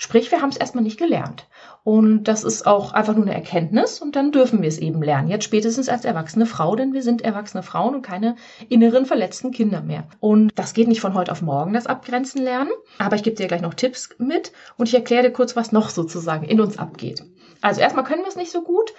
Sprich, 0.00 0.30
wir 0.30 0.40
haben 0.40 0.50
es 0.50 0.56
erstmal 0.56 0.84
nicht 0.84 0.96
gelernt. 0.96 1.48
Und 1.82 2.24
das 2.24 2.44
ist 2.44 2.68
auch 2.68 2.92
einfach 2.92 3.16
nur 3.16 3.24
eine 3.24 3.34
Erkenntnis 3.34 4.00
und 4.00 4.14
dann 4.14 4.30
dürfen 4.30 4.62
wir 4.62 4.68
es 4.68 4.78
eben 4.78 5.02
lernen. 5.02 5.28
Jetzt 5.28 5.42
spätestens 5.42 5.88
als 5.88 6.04
erwachsene 6.04 6.46
Frau, 6.46 6.76
denn 6.76 6.92
wir 6.92 7.02
sind 7.02 7.22
erwachsene 7.22 7.64
Frauen 7.64 7.96
und 7.96 8.02
keine 8.02 8.36
inneren 8.68 9.06
verletzten 9.06 9.50
Kinder 9.50 9.82
mehr. 9.82 10.06
Und 10.20 10.52
das 10.54 10.72
geht 10.72 10.86
nicht 10.86 11.00
von 11.00 11.14
heute 11.14 11.32
auf 11.32 11.42
morgen, 11.42 11.72
das 11.72 11.88
Abgrenzen 11.88 12.40
lernen. 12.40 12.70
Aber 12.98 13.16
ich 13.16 13.24
gebe 13.24 13.34
dir 13.34 13.48
gleich 13.48 13.60
noch 13.60 13.74
Tipps 13.74 14.10
mit 14.18 14.52
und 14.76 14.86
ich 14.86 14.94
erkläre 14.94 15.24
dir 15.24 15.32
kurz, 15.32 15.56
was 15.56 15.72
noch 15.72 15.88
sozusagen 15.88 16.44
in 16.44 16.60
uns 16.60 16.78
abgeht. 16.78 17.24
Also 17.60 17.80
erstmal 17.80 18.04
können 18.04 18.22
wir 18.22 18.28
es 18.28 18.36
nicht 18.36 18.52
so 18.52 18.62
gut. 18.62 18.94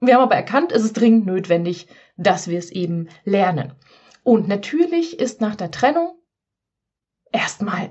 Wir 0.00 0.14
haben 0.14 0.22
aber 0.22 0.34
erkannt, 0.34 0.72
es 0.72 0.82
ist 0.82 0.94
dringend 0.94 1.24
notwendig, 1.24 1.86
dass 2.16 2.48
wir 2.48 2.58
es 2.58 2.72
eben 2.72 3.08
lernen. 3.22 3.74
Und 4.24 4.48
natürlich 4.48 5.20
ist 5.20 5.40
nach 5.40 5.54
der 5.54 5.70
Trennung 5.70 6.14
erstmal 7.30 7.90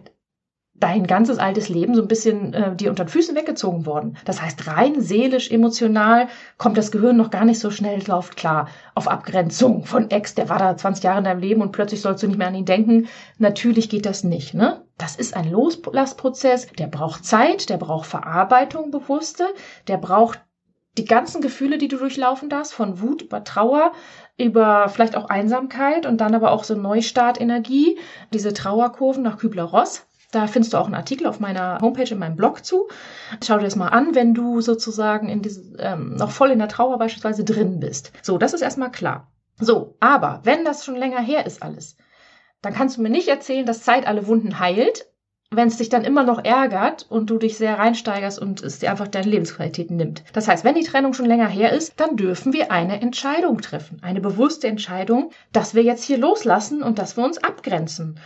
dein 0.82 1.08
ganzes 1.08 1.38
altes 1.38 1.70
Leben 1.70 1.96
so 1.96 2.02
ein 2.02 2.08
bisschen 2.08 2.54
äh, 2.54 2.76
dir 2.76 2.90
unter 2.90 3.06
den 3.06 3.10
Füßen 3.10 3.36
weggezogen 3.36 3.86
worden. 3.86 4.18
Das 4.26 4.42
heißt, 4.42 4.68
rein 4.68 5.00
seelisch, 5.00 5.50
emotional 5.50 6.28
kommt 6.58 6.78
das 6.78 6.92
Gehirn 6.92 7.16
noch 7.16 7.30
gar 7.30 7.46
nicht 7.46 7.60
so 7.60 7.72
schnell 7.72 8.00
drauf 8.00 8.32
klar 8.32 8.68
auf 8.96 9.08
Abgrenzung 9.08 9.86
von 9.86 10.10
Ex, 10.10 10.36
der 10.36 10.50
war 10.50 10.60
da 10.60 10.76
20 10.76 11.04
Jahre 11.04 11.20
in 11.20 11.24
deinem 11.24 11.40
Leben 11.40 11.62
und 11.62 11.72
plötzlich 11.72 12.02
sollst 12.02 12.24
du 12.24 12.28
nicht 12.28 12.38
mehr 12.38 12.48
an 12.48 12.56
ihn 12.56 12.66
denken. 12.66 13.08
Natürlich 13.38 13.90
geht 13.90 14.06
das 14.06 14.24
nicht, 14.24 14.54
ne? 14.54 14.82
Das 14.98 15.16
ist 15.16 15.36
ein 15.36 15.50
Loslassprozess, 15.50 16.68
der 16.78 16.88
braucht 16.88 17.26
Zeit, 17.26 17.70
der 17.70 17.78
braucht 17.78 18.08
Verarbeitung 18.08 18.92
bewusste, 18.92 19.46
der 19.88 19.98
braucht 19.98 20.42
die 20.98 21.06
ganzen 21.06 21.42
Gefühle, 21.42 21.78
die 21.78 21.88
du 21.88 21.98
durchlaufen 21.98 22.50
darfst, 22.50 22.74
von 22.74 23.02
Wut 23.02 23.22
über 23.22 23.44
Trauer, 23.44 23.94
über 24.38 24.90
vielleicht 24.90 25.16
auch 25.16 25.30
Einsamkeit 25.30 26.06
und 26.06 26.20
dann 26.20 26.36
aber 26.36 26.52
auch 26.52 26.64
so 26.64 26.76
Neustartenergie, 26.76 27.98
diese 28.34 28.54
Trauerkurven 28.54 29.24
nach 29.24 29.38
Kübler-Ross. 29.38 30.06
Da 30.32 30.48
findest 30.48 30.74
du 30.74 30.78
auch 30.78 30.86
einen 30.86 30.96
Artikel 30.96 31.28
auf 31.28 31.40
meiner 31.40 31.80
Homepage 31.82 32.10
in 32.10 32.20
meinem 32.20 32.38
Blog 32.38 32.66
zu. 32.66 32.88
Schau 33.44 33.58
dir 33.58 33.66
das 33.66 33.76
mal 33.76 33.90
an, 33.90 34.16
wenn 34.16 34.34
du 34.34 34.62
sozusagen 34.62 35.30
in 35.30 35.42
diese, 35.42 35.78
ähm, 35.78 36.16
noch 36.16 36.32
voll 36.32 36.52
in 36.52 36.60
der 36.60 36.70
Trauer 36.70 36.98
beispielsweise 36.98 37.44
drin 37.44 37.80
bist. 37.80 38.14
So, 38.22 38.38
das 38.38 38.54
ist 38.54 38.62
erstmal 38.62 38.92
klar. 38.92 39.32
So, 39.60 39.96
aber 40.00 40.40
wenn 40.44 40.66
das 40.66 40.86
schon 40.86 40.96
länger 40.96 41.22
her 41.22 41.46
ist 41.46 41.62
alles, 41.62 41.98
dann 42.62 42.74
kannst 42.74 42.98
du 42.98 43.02
mir 43.02 43.10
nicht 43.10 43.28
erzählen, 43.28 43.66
dass 43.66 43.84
Zeit 43.84 44.08
alle 44.08 44.28
Wunden 44.28 44.60
heilt, 44.60 45.08
wenn 45.54 45.68
es 45.68 45.78
dich 45.78 45.90
dann 45.90 46.06
immer 46.06 46.24
noch 46.24 46.44
ärgert 46.44 47.06
und 47.10 47.30
du 47.30 47.38
dich 47.38 47.58
sehr 47.58 47.78
reinsteigerst 47.78 48.40
und 48.40 48.64
es 48.64 48.80
dir 48.80 48.90
einfach 48.90 49.10
deine 49.10 49.30
Lebensqualität 49.30 49.92
nimmt. 49.92 50.24
Das 50.32 50.48
heißt, 50.48 50.64
wenn 50.64 50.76
die 50.76 50.84
Trennung 50.84 51.14
schon 51.14 51.26
länger 51.26 51.50
her 51.50 51.74
ist, 51.74 52.00
dann 52.00 52.16
dürfen 52.16 52.54
wir 52.54 52.72
eine 52.72 53.02
Entscheidung 53.02 53.60
treffen. 53.60 54.00
Eine 54.02 54.22
bewusste 54.22 54.70
Entscheidung, 54.70 55.32
dass 55.52 55.76
wir 55.76 55.84
jetzt 55.84 56.06
hier 56.06 56.18
loslassen 56.18 56.82
und 56.82 57.00
dass 57.00 57.18
wir 57.18 57.26
uns 57.26 57.38
abgrenzen. 57.38 58.18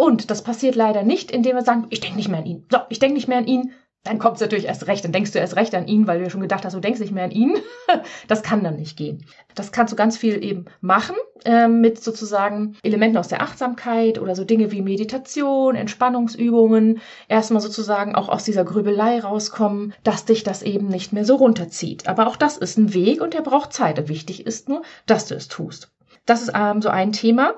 Und 0.00 0.30
das 0.30 0.40
passiert 0.40 0.76
leider 0.76 1.02
nicht, 1.02 1.30
indem 1.30 1.56
wir 1.56 1.62
sagen, 1.62 1.86
ich 1.90 2.00
denke 2.00 2.16
nicht 2.16 2.30
mehr 2.30 2.38
an 2.38 2.46
ihn. 2.46 2.64
So, 2.72 2.78
ich 2.88 3.00
denke 3.00 3.16
nicht 3.16 3.28
mehr 3.28 3.36
an 3.36 3.46
ihn. 3.46 3.72
Dann 4.02 4.18
kommt 4.18 4.36
es 4.36 4.40
natürlich 4.40 4.64
erst 4.64 4.86
recht. 4.86 5.04
Dann 5.04 5.12
denkst 5.12 5.32
du 5.32 5.38
erst 5.38 5.56
recht 5.56 5.74
an 5.74 5.88
ihn, 5.88 6.06
weil 6.06 6.16
du 6.16 6.24
ja 6.24 6.30
schon 6.30 6.40
gedacht 6.40 6.64
hast, 6.64 6.72
du 6.72 6.80
denkst 6.80 7.00
nicht 7.00 7.12
mehr 7.12 7.24
an 7.24 7.30
ihn. 7.30 7.58
Das 8.28 8.42
kann 8.42 8.64
dann 8.64 8.76
nicht 8.76 8.96
gehen. 8.96 9.26
Das 9.54 9.72
kannst 9.72 9.92
du 9.92 9.96
ganz 9.96 10.16
viel 10.16 10.42
eben 10.42 10.64
machen 10.80 11.16
äh, 11.44 11.68
mit 11.68 12.02
sozusagen 12.02 12.76
Elementen 12.82 13.18
aus 13.18 13.28
der 13.28 13.42
Achtsamkeit 13.42 14.18
oder 14.18 14.34
so 14.34 14.44
Dinge 14.44 14.72
wie 14.72 14.80
Meditation, 14.80 15.74
Entspannungsübungen. 15.74 17.00
Erstmal 17.28 17.60
sozusagen 17.60 18.14
auch 18.14 18.30
aus 18.30 18.44
dieser 18.44 18.64
Grübelei 18.64 19.20
rauskommen, 19.20 19.92
dass 20.02 20.24
dich 20.24 20.44
das 20.44 20.62
eben 20.62 20.86
nicht 20.86 21.12
mehr 21.12 21.26
so 21.26 21.36
runterzieht. 21.36 22.08
Aber 22.08 22.26
auch 22.26 22.36
das 22.36 22.56
ist 22.56 22.78
ein 22.78 22.94
Weg 22.94 23.20
und 23.20 23.34
der 23.34 23.42
braucht 23.42 23.74
Zeit. 23.74 24.08
Wichtig 24.08 24.46
ist 24.46 24.70
nur, 24.70 24.80
dass 25.04 25.26
du 25.26 25.34
es 25.34 25.48
tust. 25.48 25.92
Das 26.24 26.40
ist 26.40 26.52
ähm, 26.54 26.80
so 26.80 26.88
ein 26.88 27.12
Thema. 27.12 27.54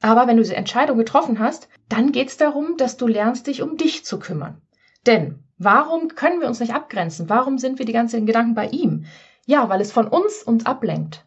Aber 0.00 0.26
wenn 0.26 0.36
du 0.36 0.42
diese 0.42 0.56
Entscheidung 0.56 0.98
getroffen 0.98 1.38
hast, 1.38 1.68
dann 1.88 2.12
geht 2.12 2.28
es 2.28 2.36
darum, 2.36 2.76
dass 2.76 2.96
du 2.96 3.06
lernst, 3.06 3.46
dich 3.46 3.62
um 3.62 3.76
dich 3.76 4.04
zu 4.04 4.18
kümmern. 4.18 4.60
Denn 5.06 5.42
warum 5.58 6.08
können 6.08 6.40
wir 6.40 6.48
uns 6.48 6.60
nicht 6.60 6.74
abgrenzen? 6.74 7.28
Warum 7.28 7.58
sind 7.58 7.78
wir 7.78 7.86
die 7.86 7.92
ganzen 7.92 8.26
Gedanken 8.26 8.54
bei 8.54 8.68
ihm? 8.68 9.06
Ja, 9.46 9.68
weil 9.68 9.80
es 9.80 9.92
von 9.92 10.06
uns 10.06 10.42
uns 10.42 10.66
ablenkt. 10.66 11.24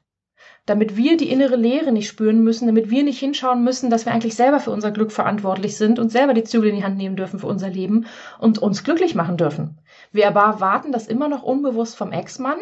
Damit 0.68 0.96
wir 0.96 1.18
die 1.18 1.32
innere 1.32 1.56
Leere 1.56 1.92
nicht 1.92 2.08
spüren 2.08 2.44
müssen, 2.44 2.68
damit 2.68 2.90
wir 2.92 3.04
nicht 3.04 3.20
hinschauen 3.20 3.63
müssen, 3.63 3.90
dass 3.90 4.06
wir 4.06 4.13
eigentlich 4.13 4.36
selber 4.36 4.60
für 4.60 4.72
unser 4.72 4.92
Glück 4.92 5.12
verantwortlich 5.12 5.75
sind 5.75 5.98
und 5.98 6.10
selber 6.10 6.36
die 6.36 6.44
Zügel 6.44 6.70
in 6.70 6.75
die 6.75 6.84
Hand 6.84 6.98
nehmen 6.98 7.16
dürfen 7.16 7.40
für 7.40 7.48
unser 7.48 7.70
Leben 7.70 8.06
und 8.40 8.60
uns 8.60 8.84
glücklich 8.84 9.16
machen 9.16 9.38
dürfen. 9.38 9.80
Wir 10.12 10.28
aber 10.28 10.62
warten 10.62 10.92
das 10.92 11.08
immer 11.08 11.28
noch 11.28 11.42
unbewusst 11.42 11.98
vom 11.98 12.12
Ex-Mann, 12.12 12.60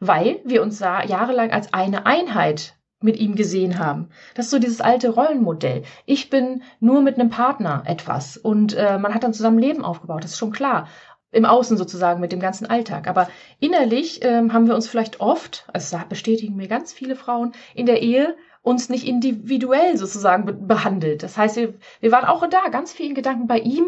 weil 0.00 0.40
wir 0.44 0.60
uns 0.60 0.80
jahrelang 0.80 1.52
als 1.52 1.72
eine 1.72 2.04
Einheit 2.04 2.74
mit 3.00 3.18
ihm 3.18 3.34
gesehen 3.34 3.78
haben. 3.78 4.08
Das 4.34 4.46
ist 4.46 4.50
so 4.50 4.58
dieses 4.58 4.80
alte 4.80 5.10
Rollenmodell. 5.10 5.82
Ich 6.06 6.30
bin 6.30 6.62
nur 6.80 7.02
mit 7.02 7.18
einem 7.18 7.30
Partner 7.30 7.82
etwas 7.86 8.36
und 8.36 8.74
äh, 8.74 8.98
man 8.98 9.14
hat 9.14 9.22
dann 9.22 9.34
zusammen 9.34 9.58
Leben 9.58 9.84
aufgebaut, 9.84 10.24
das 10.24 10.32
ist 10.32 10.38
schon 10.38 10.52
klar. 10.52 10.88
Im 11.32 11.44
Außen 11.44 11.76
sozusagen 11.76 12.20
mit 12.20 12.32
dem 12.32 12.40
ganzen 12.40 12.66
Alltag. 12.66 13.08
Aber 13.08 13.28
innerlich 13.60 14.20
ähm, 14.22 14.52
haben 14.52 14.68
wir 14.68 14.74
uns 14.74 14.88
vielleicht 14.88 15.20
oft, 15.20 15.66
also 15.72 15.98
bestätigen 16.08 16.56
mir 16.56 16.68
ganz 16.68 16.92
viele 16.92 17.16
Frauen, 17.16 17.52
in 17.74 17.84
der 17.84 18.00
Ehe 18.00 18.36
uns 18.62 18.88
nicht 18.88 19.06
individuell 19.06 19.96
sozusagen 19.96 20.46
be 20.46 20.52
behandelt. 20.52 21.22
Das 21.22 21.36
heißt, 21.36 21.56
wir, 21.56 21.74
wir 22.00 22.12
waren 22.12 22.24
auch 22.24 22.46
da, 22.48 22.68
ganz 22.68 22.92
vielen 22.92 23.14
Gedanken 23.14 23.46
bei 23.46 23.58
ihm, 23.58 23.86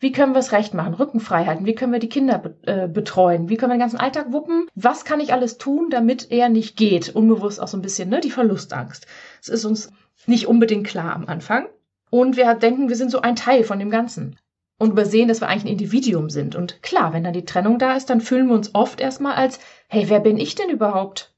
wie 0.00 0.12
können 0.12 0.32
wir 0.32 0.38
es 0.38 0.52
recht 0.52 0.72
machen? 0.72 0.94
Rückenfrei 0.94 1.44
halten? 1.44 1.66
Wie 1.66 1.74
können 1.74 1.92
wir 1.92 1.98
die 1.98 2.08
Kinder 2.08 2.38
be 2.38 2.56
äh, 2.62 2.88
betreuen? 2.88 3.50
Wie 3.50 3.56
können 3.56 3.70
wir 3.70 3.76
den 3.76 3.80
ganzen 3.80 4.00
Alltag 4.00 4.32
wuppen? 4.32 4.66
Was 4.74 5.04
kann 5.04 5.20
ich 5.20 5.34
alles 5.34 5.58
tun, 5.58 5.90
damit 5.90 6.30
er 6.30 6.48
nicht 6.48 6.76
geht? 6.76 7.10
Unbewusst 7.14 7.60
auch 7.60 7.68
so 7.68 7.76
ein 7.76 7.82
bisschen, 7.82 8.08
ne? 8.08 8.20
Die 8.20 8.30
Verlustangst. 8.30 9.06
Es 9.42 9.48
ist 9.48 9.66
uns 9.66 9.92
nicht 10.26 10.46
unbedingt 10.46 10.86
klar 10.86 11.14
am 11.14 11.26
Anfang. 11.26 11.66
Und 12.08 12.36
wir 12.36 12.54
denken, 12.54 12.88
wir 12.88 12.96
sind 12.96 13.10
so 13.10 13.20
ein 13.20 13.36
Teil 13.36 13.62
von 13.62 13.78
dem 13.78 13.90
Ganzen. 13.90 14.36
Und 14.78 14.92
übersehen, 14.92 15.28
dass 15.28 15.42
wir 15.42 15.48
eigentlich 15.48 15.64
ein 15.64 15.78
Individuum 15.78 16.30
sind. 16.30 16.56
Und 16.56 16.82
klar, 16.82 17.12
wenn 17.12 17.22
dann 17.22 17.34
die 17.34 17.44
Trennung 17.44 17.78
da 17.78 17.94
ist, 17.94 18.08
dann 18.08 18.22
fühlen 18.22 18.48
wir 18.48 18.54
uns 18.54 18.74
oft 18.74 19.00
erstmal 19.00 19.34
als, 19.34 19.60
hey, 19.88 20.08
wer 20.08 20.20
bin 20.20 20.38
ich 20.38 20.54
denn 20.54 20.70
überhaupt? 20.70 21.29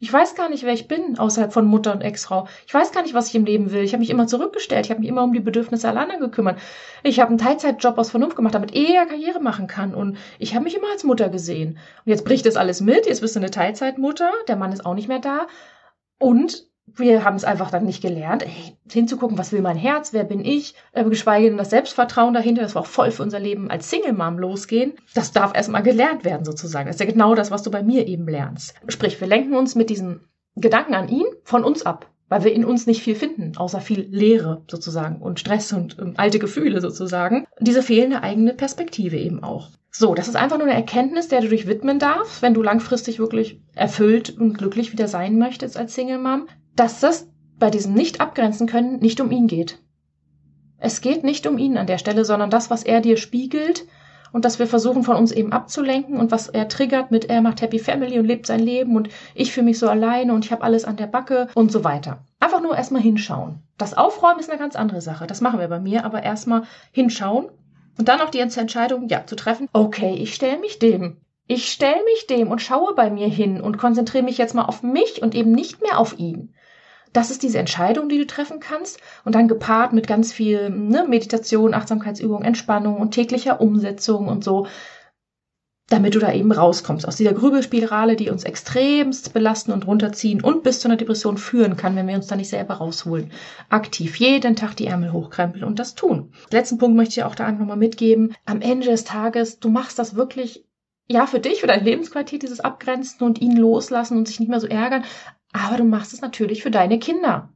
Ich 0.00 0.12
weiß 0.12 0.36
gar 0.36 0.48
nicht, 0.48 0.62
wer 0.62 0.72
ich 0.72 0.86
bin, 0.86 1.18
außerhalb 1.18 1.52
von 1.52 1.66
Mutter 1.66 1.92
und 1.92 2.02
Ex-Frau. 2.02 2.46
Ich 2.68 2.72
weiß 2.72 2.92
gar 2.92 3.02
nicht, 3.02 3.14
was 3.14 3.28
ich 3.28 3.34
im 3.34 3.44
Leben 3.44 3.72
will. 3.72 3.82
Ich 3.82 3.92
habe 3.92 4.00
mich 4.00 4.10
immer 4.10 4.28
zurückgestellt. 4.28 4.86
Ich 4.86 4.90
habe 4.90 5.00
mich 5.00 5.08
immer 5.08 5.24
um 5.24 5.32
die 5.32 5.40
Bedürfnisse 5.40 5.88
aller 5.88 6.02
anderen 6.02 6.20
gekümmert. 6.20 6.60
Ich 7.02 7.18
habe 7.18 7.30
einen 7.30 7.38
Teilzeitjob 7.38 7.98
aus 7.98 8.10
Vernunft 8.10 8.36
gemacht, 8.36 8.54
damit 8.54 8.76
er 8.76 9.06
Karriere 9.06 9.40
machen 9.40 9.66
kann. 9.66 9.94
Und 9.96 10.16
ich 10.38 10.54
habe 10.54 10.62
mich 10.62 10.76
immer 10.76 10.86
als 10.92 11.02
Mutter 11.02 11.28
gesehen. 11.30 11.78
Und 12.04 12.10
jetzt 12.10 12.24
bricht 12.24 12.46
das 12.46 12.54
alles 12.54 12.80
mit. 12.80 13.06
Jetzt 13.06 13.22
bist 13.22 13.34
du 13.34 13.40
eine 13.40 13.50
Teilzeitmutter. 13.50 14.30
Der 14.46 14.54
Mann 14.54 14.70
ist 14.70 14.86
auch 14.86 14.94
nicht 14.94 15.08
mehr 15.08 15.18
da. 15.18 15.48
Und 16.20 16.67
wir 16.96 17.24
haben 17.24 17.36
es 17.36 17.44
einfach 17.44 17.70
dann 17.70 17.84
nicht 17.84 18.02
gelernt, 18.02 18.44
ey, 18.44 18.76
hinzugucken, 18.90 19.38
was 19.38 19.52
will 19.52 19.60
mein 19.60 19.76
Herz, 19.76 20.12
wer 20.12 20.24
bin 20.24 20.44
ich, 20.44 20.74
äh, 20.92 21.04
geschweige 21.04 21.48
denn 21.48 21.58
das 21.58 21.70
Selbstvertrauen 21.70 22.34
dahinter, 22.34 22.62
das 22.62 22.74
wir 22.74 22.80
auch 22.80 22.86
voll 22.86 23.10
für 23.10 23.22
unser 23.22 23.40
Leben 23.40 23.70
als 23.70 23.90
Single-Mom 23.90 24.38
losgehen. 24.38 24.94
Das 25.14 25.32
darf 25.32 25.54
erstmal 25.54 25.82
gelernt 25.82 26.24
werden 26.24 26.44
sozusagen. 26.44 26.86
Das 26.86 26.96
ist 26.96 27.00
ja 27.00 27.06
genau 27.06 27.34
das, 27.34 27.50
was 27.50 27.62
du 27.62 27.70
bei 27.70 27.82
mir 27.82 28.06
eben 28.06 28.28
lernst. 28.28 28.74
Sprich, 28.88 29.20
wir 29.20 29.28
lenken 29.28 29.54
uns 29.54 29.74
mit 29.74 29.90
diesen 29.90 30.20
Gedanken 30.56 30.94
an 30.94 31.08
ihn 31.08 31.26
von 31.44 31.64
uns 31.64 31.84
ab, 31.84 32.10
weil 32.28 32.44
wir 32.44 32.52
in 32.52 32.64
uns 32.64 32.86
nicht 32.86 33.02
viel 33.02 33.14
finden, 33.14 33.56
außer 33.56 33.80
viel 33.80 34.08
Leere 34.10 34.62
sozusagen 34.68 35.20
und 35.20 35.40
Stress 35.40 35.72
und 35.72 35.96
ähm, 35.98 36.14
alte 36.16 36.38
Gefühle 36.38 36.80
sozusagen. 36.80 37.46
Diese 37.60 37.82
fehlende 37.82 38.22
eigene 38.22 38.54
Perspektive 38.54 39.16
eben 39.16 39.42
auch. 39.42 39.70
So, 39.90 40.14
das 40.14 40.28
ist 40.28 40.36
einfach 40.36 40.58
nur 40.58 40.66
eine 40.66 40.76
Erkenntnis, 40.76 41.28
der 41.28 41.40
du 41.40 41.48
dich 41.48 41.66
widmen 41.66 41.98
darfst, 41.98 42.42
wenn 42.42 42.54
du 42.54 42.62
langfristig 42.62 43.18
wirklich 43.18 43.60
erfüllt 43.74 44.36
und 44.38 44.58
glücklich 44.58 44.92
wieder 44.92 45.08
sein 45.08 45.38
möchtest 45.38 45.76
als 45.76 45.94
Single 45.94 46.18
Mom 46.18 46.46
dass 46.78 47.02
es 47.02 47.28
bei 47.58 47.70
diesem 47.70 47.94
Nicht-Abgrenzen 47.94 48.68
können 48.68 49.00
nicht 49.00 49.20
um 49.20 49.32
ihn 49.32 49.48
geht. 49.48 49.80
Es 50.78 51.00
geht 51.00 51.24
nicht 51.24 51.44
um 51.48 51.58
ihn 51.58 51.76
an 51.76 51.88
der 51.88 51.98
Stelle, 51.98 52.24
sondern 52.24 52.50
das, 52.50 52.70
was 52.70 52.84
er 52.84 53.00
dir 53.00 53.16
spiegelt 53.16 53.84
und 54.32 54.44
dass 54.44 54.60
wir 54.60 54.68
versuchen, 54.68 55.02
von 55.02 55.16
uns 55.16 55.32
eben 55.32 55.52
abzulenken 55.52 56.18
und 56.18 56.30
was 56.30 56.48
er 56.48 56.68
triggert 56.68 57.10
mit, 57.10 57.24
er 57.24 57.40
macht 57.40 57.62
Happy 57.62 57.80
Family 57.80 58.20
und 58.20 58.26
lebt 58.26 58.46
sein 58.46 58.60
Leben 58.60 58.94
und 58.94 59.08
ich 59.34 59.52
fühle 59.52 59.64
mich 59.64 59.78
so 59.80 59.88
alleine 59.88 60.32
und 60.32 60.44
ich 60.44 60.52
habe 60.52 60.62
alles 60.62 60.84
an 60.84 60.96
der 60.96 61.08
Backe 61.08 61.48
und 61.54 61.72
so 61.72 61.82
weiter. 61.82 62.18
Einfach 62.38 62.62
nur 62.62 62.76
erstmal 62.76 63.02
hinschauen. 63.02 63.58
Das 63.76 63.94
Aufräumen 63.94 64.38
ist 64.38 64.48
eine 64.48 64.58
ganz 64.60 64.76
andere 64.76 65.00
Sache. 65.00 65.26
Das 65.26 65.40
machen 65.40 65.58
wir 65.58 65.68
bei 65.68 65.80
mir, 65.80 66.04
aber 66.04 66.22
erstmal 66.22 66.62
hinschauen 66.92 67.46
und 67.98 68.06
dann 68.06 68.20
auch 68.20 68.30
die 68.30 68.38
Entscheidung, 68.38 69.08
ja, 69.08 69.26
zu 69.26 69.34
treffen, 69.34 69.68
okay, 69.72 70.14
ich 70.14 70.32
stelle 70.32 70.60
mich 70.60 70.78
dem. 70.78 71.16
Ich 71.48 71.72
stelle 71.72 72.04
mich 72.04 72.28
dem 72.28 72.52
und 72.52 72.62
schaue 72.62 72.94
bei 72.94 73.10
mir 73.10 73.26
hin 73.26 73.60
und 73.60 73.78
konzentriere 73.78 74.22
mich 74.22 74.38
jetzt 74.38 74.54
mal 74.54 74.66
auf 74.66 74.84
mich 74.84 75.22
und 75.22 75.34
eben 75.34 75.50
nicht 75.50 75.82
mehr 75.82 75.98
auf 75.98 76.16
ihn 76.20 76.54
das 77.12 77.30
ist 77.30 77.42
diese 77.42 77.58
Entscheidung, 77.58 78.08
die 78.08 78.18
du 78.18 78.26
treffen 78.26 78.60
kannst 78.60 79.00
und 79.24 79.34
dann 79.34 79.48
gepaart 79.48 79.92
mit 79.92 80.06
ganz 80.06 80.32
viel 80.32 80.70
ne, 80.70 81.06
Meditation, 81.08 81.74
Achtsamkeitsübung, 81.74 82.42
Entspannung 82.42 82.98
und 82.98 83.12
täglicher 83.12 83.60
Umsetzung 83.60 84.28
und 84.28 84.44
so, 84.44 84.66
damit 85.88 86.14
du 86.14 86.18
da 86.18 86.32
eben 86.32 86.52
rauskommst 86.52 87.08
aus 87.08 87.16
dieser 87.16 87.32
Grübelspirale, 87.32 88.14
die 88.14 88.28
uns 88.28 88.44
extremst 88.44 89.32
belasten 89.32 89.72
und 89.72 89.86
runterziehen 89.86 90.42
und 90.42 90.62
bis 90.62 90.80
zu 90.80 90.88
einer 90.88 90.98
Depression 90.98 91.38
führen 91.38 91.76
kann, 91.76 91.96
wenn 91.96 92.06
wir 92.06 92.16
uns 92.16 92.26
da 92.26 92.36
nicht 92.36 92.50
selber 92.50 92.74
rausholen. 92.74 93.32
Aktiv 93.70 94.16
jeden 94.16 94.54
Tag 94.54 94.74
die 94.74 94.86
Ärmel 94.86 95.12
hochkrempeln 95.12 95.64
und 95.64 95.78
das 95.78 95.94
tun. 95.94 96.32
Letzten 96.50 96.76
Punkt 96.76 96.96
möchte 96.96 97.20
ich 97.20 97.24
auch 97.24 97.34
da 97.34 97.46
einfach 97.46 97.60
nochmal 97.60 97.78
mitgeben. 97.78 98.34
Am 98.44 98.60
Ende 98.60 98.86
des 98.86 99.04
Tages, 99.04 99.60
du 99.60 99.70
machst 99.70 99.98
das 99.98 100.14
wirklich 100.14 100.66
ja, 101.10 101.26
für 101.26 101.40
dich, 101.40 101.62
für 101.62 101.66
deine 101.66 101.84
Lebensqualität, 101.84 102.42
dieses 102.42 102.60
Abgrenzen 102.60 103.24
und 103.24 103.40
ihn 103.40 103.56
loslassen 103.56 104.18
und 104.18 104.28
sich 104.28 104.40
nicht 104.40 104.50
mehr 104.50 104.60
so 104.60 104.66
ärgern. 104.66 105.04
Aber 105.52 105.76
du 105.76 105.84
machst 105.84 106.12
es 106.12 106.20
natürlich 106.20 106.62
für 106.62 106.70
deine 106.70 106.98
Kinder. 106.98 107.50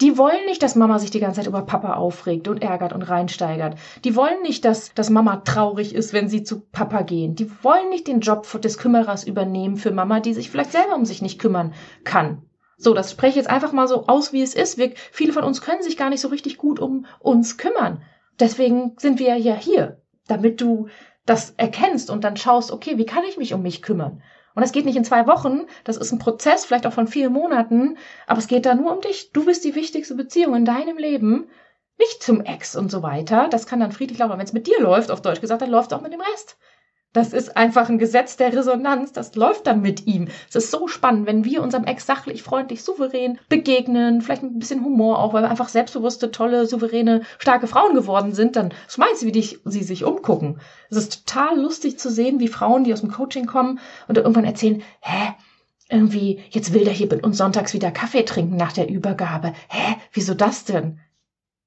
Die 0.00 0.18
wollen 0.18 0.44
nicht, 0.46 0.62
dass 0.62 0.74
Mama 0.74 0.98
sich 0.98 1.12
die 1.12 1.20
ganze 1.20 1.40
Zeit 1.40 1.46
über 1.46 1.62
Papa 1.62 1.94
aufregt 1.94 2.48
und 2.48 2.62
ärgert 2.62 2.92
und 2.92 3.02
reinsteigert. 3.02 3.78
Die 4.02 4.16
wollen 4.16 4.42
nicht, 4.42 4.64
dass, 4.64 4.92
dass 4.94 5.08
Mama 5.08 5.36
traurig 5.36 5.94
ist, 5.94 6.12
wenn 6.12 6.28
sie 6.28 6.42
zu 6.42 6.60
Papa 6.60 7.02
gehen. 7.02 7.36
Die 7.36 7.48
wollen 7.62 7.90
nicht 7.90 8.08
den 8.08 8.20
Job 8.20 8.60
des 8.60 8.78
Kümmerers 8.78 9.24
übernehmen 9.24 9.76
für 9.76 9.92
Mama, 9.92 10.18
die 10.18 10.34
sich 10.34 10.50
vielleicht 10.50 10.72
selber 10.72 10.96
um 10.96 11.04
sich 11.04 11.22
nicht 11.22 11.38
kümmern 11.38 11.74
kann. 12.02 12.42
So, 12.76 12.92
das 12.92 13.12
spreche 13.12 13.30
ich 13.30 13.36
jetzt 13.36 13.50
einfach 13.50 13.72
mal 13.72 13.86
so 13.86 14.06
aus, 14.06 14.32
wie 14.32 14.42
es 14.42 14.54
ist. 14.54 14.78
Wir, 14.78 14.92
viele 15.12 15.32
von 15.32 15.44
uns 15.44 15.60
können 15.60 15.82
sich 15.82 15.96
gar 15.96 16.10
nicht 16.10 16.20
so 16.20 16.28
richtig 16.28 16.58
gut 16.58 16.80
um 16.80 17.06
uns 17.20 17.56
kümmern. 17.56 18.02
Deswegen 18.40 18.94
sind 18.98 19.20
wir 19.20 19.36
ja 19.36 19.54
hier, 19.54 20.02
damit 20.26 20.60
du 20.60 20.88
das 21.24 21.50
erkennst 21.56 22.10
und 22.10 22.24
dann 22.24 22.36
schaust, 22.36 22.72
okay, 22.72 22.98
wie 22.98 23.06
kann 23.06 23.22
ich 23.28 23.38
mich 23.38 23.54
um 23.54 23.62
mich 23.62 23.80
kümmern? 23.80 24.22
Und 24.54 24.62
es 24.62 24.72
geht 24.72 24.84
nicht 24.84 24.96
in 24.96 25.04
zwei 25.04 25.26
Wochen, 25.26 25.66
das 25.82 25.96
ist 25.96 26.12
ein 26.12 26.18
Prozess, 26.18 26.64
vielleicht 26.64 26.86
auch 26.86 26.92
von 26.92 27.08
vielen 27.08 27.32
Monaten, 27.32 27.98
aber 28.26 28.38
es 28.38 28.46
geht 28.46 28.66
da 28.66 28.74
nur 28.74 28.92
um 28.92 29.00
dich. 29.00 29.32
Du 29.32 29.44
bist 29.44 29.64
die 29.64 29.74
wichtigste 29.74 30.14
Beziehung 30.14 30.54
in 30.54 30.64
deinem 30.64 30.96
Leben. 30.96 31.48
Nicht 31.98 32.22
zum 32.22 32.40
Ex 32.40 32.74
und 32.74 32.90
so 32.90 33.02
weiter. 33.02 33.48
Das 33.48 33.66
kann 33.66 33.80
dann 33.80 33.92
friedlich 33.92 34.18
laufen. 34.18 34.38
Wenn 34.38 34.44
es 34.44 34.52
mit 34.52 34.66
dir 34.66 34.80
läuft, 34.80 35.10
auf 35.10 35.22
Deutsch 35.22 35.40
gesagt, 35.40 35.62
dann 35.62 35.70
läuft 35.70 35.92
es 35.92 35.98
auch 35.98 36.02
mit 36.02 36.12
dem 36.12 36.20
Rest. 36.20 36.56
Das 37.14 37.32
ist 37.32 37.56
einfach 37.56 37.88
ein 37.88 37.98
Gesetz 37.98 38.36
der 38.36 38.52
Resonanz. 38.52 39.12
Das 39.12 39.36
läuft 39.36 39.68
dann 39.68 39.80
mit 39.80 40.08
ihm. 40.08 40.26
Es 40.48 40.56
ist 40.56 40.72
so 40.72 40.88
spannend, 40.88 41.26
wenn 41.26 41.44
wir 41.44 41.62
unserem 41.62 41.84
Ex 41.84 42.06
sachlich, 42.06 42.42
freundlich, 42.42 42.82
souverän 42.82 43.38
begegnen, 43.48 44.20
vielleicht 44.20 44.42
mit 44.42 44.52
ein 44.52 44.58
bisschen 44.58 44.84
Humor 44.84 45.20
auch, 45.20 45.32
weil 45.32 45.44
wir 45.44 45.50
einfach 45.50 45.68
selbstbewusste, 45.68 46.32
tolle, 46.32 46.66
souveräne, 46.66 47.22
starke 47.38 47.68
Frauen 47.68 47.94
geworden 47.94 48.32
sind, 48.32 48.56
dann 48.56 48.74
schmeißt 48.88 49.20
sie, 49.20 49.26
wie 49.28 49.32
die, 49.32 49.58
sie 49.64 49.84
sich 49.84 50.02
umgucken. 50.02 50.58
Es 50.90 50.96
ist 50.96 51.24
total 51.24 51.60
lustig 51.60 52.00
zu 52.00 52.10
sehen, 52.10 52.40
wie 52.40 52.48
Frauen, 52.48 52.82
die 52.82 52.92
aus 52.92 53.02
dem 53.02 53.12
Coaching 53.12 53.46
kommen 53.46 53.78
und 54.08 54.18
irgendwann 54.18 54.44
erzählen, 54.44 54.82
hä, 55.00 55.34
irgendwie, 55.88 56.42
jetzt 56.50 56.74
will 56.74 56.82
der 56.82 56.92
hier 56.92 57.06
mit 57.08 57.22
uns 57.22 57.38
sonntags 57.38 57.74
wieder 57.74 57.92
Kaffee 57.92 58.24
trinken 58.24 58.56
nach 58.56 58.72
der 58.72 58.88
Übergabe. 58.88 59.52
Hä, 59.68 59.96
wieso 60.12 60.34
das 60.34 60.64
denn? 60.64 60.98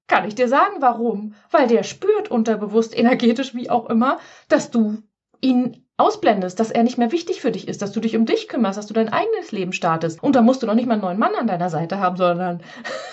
Kann 0.07 0.27
ich 0.27 0.35
dir 0.35 0.49
sagen, 0.49 0.81
warum? 0.81 1.35
Weil 1.51 1.67
der 1.67 1.83
spürt 1.83 2.29
unterbewusst, 2.29 2.97
energetisch, 2.97 3.55
wie 3.55 3.69
auch 3.69 3.89
immer, 3.89 4.19
dass 4.49 4.71
du 4.71 4.97
ihn 5.41 5.83
ausblendest, 5.97 6.59
dass 6.59 6.69
er 6.69 6.83
nicht 6.83 6.99
mehr 6.99 7.11
wichtig 7.11 7.41
für 7.41 7.51
dich 7.51 7.67
ist, 7.67 7.81
dass 7.81 7.91
du 7.91 7.99
dich 7.99 8.15
um 8.15 8.25
dich 8.27 8.47
kümmerst, 8.47 8.77
dass 8.77 8.85
du 8.85 8.93
dein 8.93 9.09
eigenes 9.09 9.51
Leben 9.51 9.73
startest. 9.73 10.21
Und 10.21 10.35
da 10.35 10.43
musst 10.43 10.61
du 10.61 10.67
noch 10.67 10.75
nicht 10.75 10.85
mal 10.85 10.93
einen 10.93 11.01
neuen 11.01 11.17
Mann 11.17 11.33
an 11.33 11.47
deiner 11.47 11.71
Seite 11.71 11.99
haben, 11.99 12.17
sondern 12.17 12.61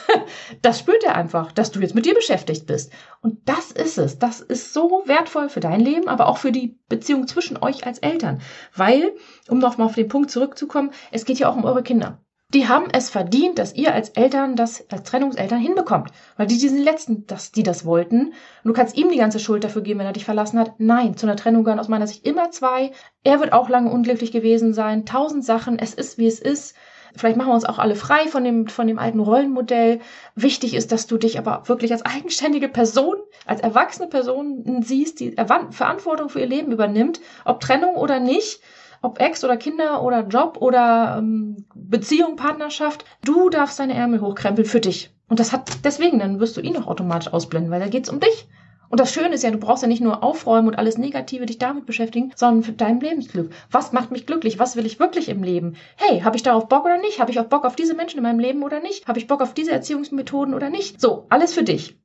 das 0.63 0.81
spürt 0.81 1.03
er 1.03 1.15
einfach, 1.15 1.51
dass 1.51 1.71
du 1.71 1.81
jetzt 1.81 1.95
mit 1.95 2.05
dir 2.05 2.15
beschäftigt 2.15 2.67
bist. 2.67 2.93
Und 3.23 3.49
das 3.49 3.73
ist 3.73 3.97
es. 3.97 4.19
Das 4.19 4.41
ist 4.41 4.75
so 4.75 5.03
wertvoll 5.07 5.49
für 5.49 5.61
dein 5.61 5.81
Leben, 5.81 6.09
aber 6.09 6.29
auch 6.29 6.37
für 6.37 6.53
die 6.53 6.79
Beziehung 6.91 7.27
zwischen 7.27 7.57
euch 7.57 7.87
als 7.87 8.01
Eltern. 8.01 8.43
Weil, 8.77 9.13
um 9.49 9.59
nochmal 9.59 9.87
auf 9.87 9.95
den 9.95 10.09
Punkt 10.09 10.31
zurückzukommen, 10.31 10.91
es 11.11 11.25
geht 11.25 11.39
ja 11.39 11.49
auch 11.49 11.57
um 11.57 11.65
eure 11.65 11.83
Kinder 11.83 12.24
die 12.55 12.69
haben 12.69 12.87
es 12.93 13.11
verdient, 13.11 13.59
dass 13.59 13.75
ihr 13.75 13.93
als 13.93 14.11
Eltern 14.11 14.55
das 14.55 14.89
als 14.91 15.03
Trennungseltern 15.03 15.59
hinbekommt. 15.59 16.11
Weil 16.37 16.47
die, 16.47 16.57
die 16.57 16.69
sind 16.69 16.79
die 16.79 16.85
Letzten, 16.85 17.27
dass 17.27 17.51
die 17.51 17.65
das 17.65 17.85
wollten. 17.85 18.27
Und 18.29 18.35
du 18.65 18.73
kannst 18.73 18.97
ihm 18.97 19.11
die 19.11 19.19
ganze 19.19 19.41
Schuld 19.41 19.65
dafür 19.65 19.83
geben, 19.83 19.99
wenn 19.99 20.07
er 20.07 20.13
dich 20.13 20.25
verlassen 20.25 20.59
hat. 20.61 20.75
Nein, 20.79 21.17
zu 21.17 21.27
einer 21.27 21.37
Trennung 21.37 21.65
gehören 21.65 21.81
aus 21.81 21.89
meiner 21.89 22.07
Sicht 22.07 22.25
immer 22.25 22.51
zwei. 22.53 22.93
Er 23.25 23.41
wird 23.41 23.53
auch 23.53 23.69
lange 23.69 23.91
unglücklich 23.91 24.31
gewesen 24.31 24.73
sein. 24.73 25.05
Tausend 25.05 25.45
Sachen. 25.45 25.79
Es 25.79 25.95
ist, 25.95 26.17
wie 26.17 26.29
es 26.29 26.39
ist. 26.39 26.77
Vielleicht 27.17 27.37
machen 27.37 27.49
wir 27.49 27.55
uns 27.55 27.65
auch 27.65 27.79
alle 27.79 27.95
frei 27.95 28.27
von 28.29 28.43
dem, 28.43 28.67
von 28.67 28.87
dem 28.87 28.99
alten 28.99 29.21
Rollenmodell. 29.21 30.01
Wichtig 30.35 30.75
ist, 30.75 30.93
dass 30.93 31.07
du 31.07 31.17
dich 31.17 31.39
aber 31.39 31.63
wirklich 31.67 31.93
als 31.93 32.05
eigenständige 32.05 32.69
Person, 32.69 33.17
als 33.47 33.61
erwachsene 33.61 34.09
Person 34.09 34.83
siehst, 34.83 35.21
die 35.21 35.33
Verantwortung 35.33 36.29
für 36.29 36.41
ihr 36.41 36.47
Leben 36.47 36.73
übernimmt, 36.73 37.21
ob 37.45 37.61
Trennung 37.61 37.95
oder 37.97 38.19
nicht 38.19 38.61
ob 39.05 39.21
Ex 39.21 39.45
oder 39.45 39.57
Kinder 39.57 40.03
oder 40.03 40.27
Job 40.27 40.59
oder 40.61 41.17
ähm, 41.19 41.67
Beziehung, 41.75 42.37
Partnerschaft, 42.37 43.05
du 43.25 43.51
darfst 43.51 43.79
deine 43.79 43.95
Ärmel 43.95 44.21
hochkrempeln 44.21 44.67
für 44.67 44.81
dich. 44.81 45.15
Und 45.29 45.41
das 45.41 45.53
hat 45.53 45.85
deswegen, 45.85 46.19
dann 46.19 46.41
wirst 46.41 46.57
du 46.57 46.61
ihn 46.61 46.77
auch 46.77 46.87
automatisch 46.87 47.33
ausblenden, 47.33 47.71
weil 47.71 47.81
da 47.81 47.89
geht's 47.89 48.09
um 48.09 48.21
dich. 48.21 48.49
Und 48.89 49.01
das 49.01 49.13
Schöne 49.13 49.35
ist 49.35 49.43
ja, 49.43 49.51
du 49.51 49.59
brauchst 49.59 49.83
ja 49.83 49.89
nicht 49.89 50.03
nur 50.03 50.23
aufräumen 50.23 50.69
und 50.69 50.79
alles 50.79 50.99
Negative 50.99 51.47
dich 51.47 51.59
damit 51.59 51.87
beschäftigen, 51.87 52.33
sondern 52.37 52.63
für 52.63 52.73
dein 52.73 53.01
Lebensglück. 53.01 53.51
Was 53.71 53.93
macht 53.93 54.11
mich 54.11 54.27
glücklich? 54.27 54.59
Was 54.59 54.77
will 54.77 54.87
ich 54.87 55.01
wirklich 55.01 55.29
im 55.29 55.43
Leben? 55.43 55.75
Hey, 55.97 56.21
habe 56.21 56.37
ich 56.37 56.43
darauf 56.43 56.69
Bock 56.69 56.85
oder 56.85 56.99
nicht? 56.99 57.19
Habe 57.19 57.31
ich 57.31 57.41
auch 57.41 57.47
Bock 57.47 57.65
auf 57.65 57.77
diese 57.77 57.95
Menschen 57.95 58.19
in 58.19 58.23
meinem 58.23 58.39
Leben 58.39 58.63
oder 58.63 58.81
nicht? 58.81 59.09
Habe 59.09 59.19
ich 59.19 59.27
Bock 59.27 59.41
auf 59.41 59.55
diese 59.55 59.73
Erziehungsmethoden 59.73 60.55
oder 60.55 60.71
nicht? 60.71 61.01
So, 61.01 61.27
alles 61.29 61.55
für 61.55 61.65
dich. 61.65 61.99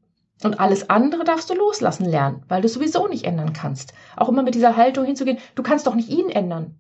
Und 0.44 0.60
alles 0.60 0.90
andere 0.90 1.26
darfst 1.26 1.50
du 1.50 1.54
loslassen 1.54 2.06
lernen, 2.06 2.44
weil 2.48 2.62
du 2.62 2.68
es 2.68 2.74
sowieso 2.74 3.08
nicht 3.08 3.26
ändern 3.26 3.54
kannst. 3.54 3.94
Auch 4.16 4.30
immer 4.30 4.42
mit 4.42 4.56
dieser 4.56 4.78
Haltung 4.78 5.06
hinzugehen, 5.06 5.38
du 5.56 5.64
kannst 5.64 5.86
doch 5.86 5.96
nicht 5.96 6.10
ihn 6.10 6.30
ändern. 6.30 6.80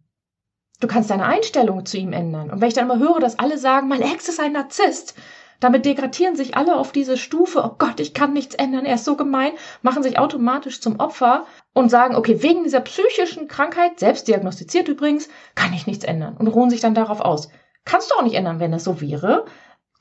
Du 0.79 0.87
kannst 0.87 1.09
deine 1.09 1.25
Einstellung 1.25 1.85
zu 1.85 1.97
ihm 1.97 2.13
ändern. 2.13 2.49
Und 2.49 2.61
wenn 2.61 2.67
ich 2.69 2.73
dann 2.73 2.89
immer 2.89 2.99
höre, 2.99 3.19
dass 3.19 3.37
alle 3.37 3.57
sagen, 3.57 3.87
mein 3.87 4.01
Ex 4.01 4.29
ist 4.29 4.39
ein 4.39 4.53
Narzisst, 4.53 5.15
damit 5.59 5.85
degradieren 5.85 6.37
sich 6.37 6.55
alle 6.55 6.77
auf 6.77 6.93
diese 6.93 7.17
Stufe, 7.17 7.61
oh 7.63 7.75
Gott, 7.77 7.99
ich 7.99 8.13
kann 8.13 8.31
nichts 8.31 8.55
ändern, 8.55 8.85
er 8.85 8.95
ist 8.95 9.03
so 9.03 9.17
gemein, 9.17 9.51
machen 9.81 10.03
sich 10.03 10.17
automatisch 10.17 10.79
zum 10.79 10.99
Opfer 11.01 11.45
und 11.73 11.89
sagen, 11.89 12.15
okay, 12.15 12.41
wegen 12.41 12.63
dieser 12.63 12.79
psychischen 12.79 13.49
Krankheit, 13.49 13.99
selbst 13.99 14.29
diagnostiziert 14.29 14.87
übrigens, 14.87 15.27
kann 15.55 15.73
ich 15.73 15.85
nichts 15.85 16.05
ändern 16.05 16.37
und 16.37 16.47
ruhen 16.47 16.69
sich 16.69 16.79
dann 16.79 16.95
darauf 16.95 17.19
aus. 17.19 17.49
Kannst 17.83 18.09
du 18.09 18.15
auch 18.15 18.23
nicht 18.23 18.35
ändern, 18.35 18.61
wenn 18.61 18.71
das 18.71 18.85
so 18.85 19.01
wäre. 19.01 19.45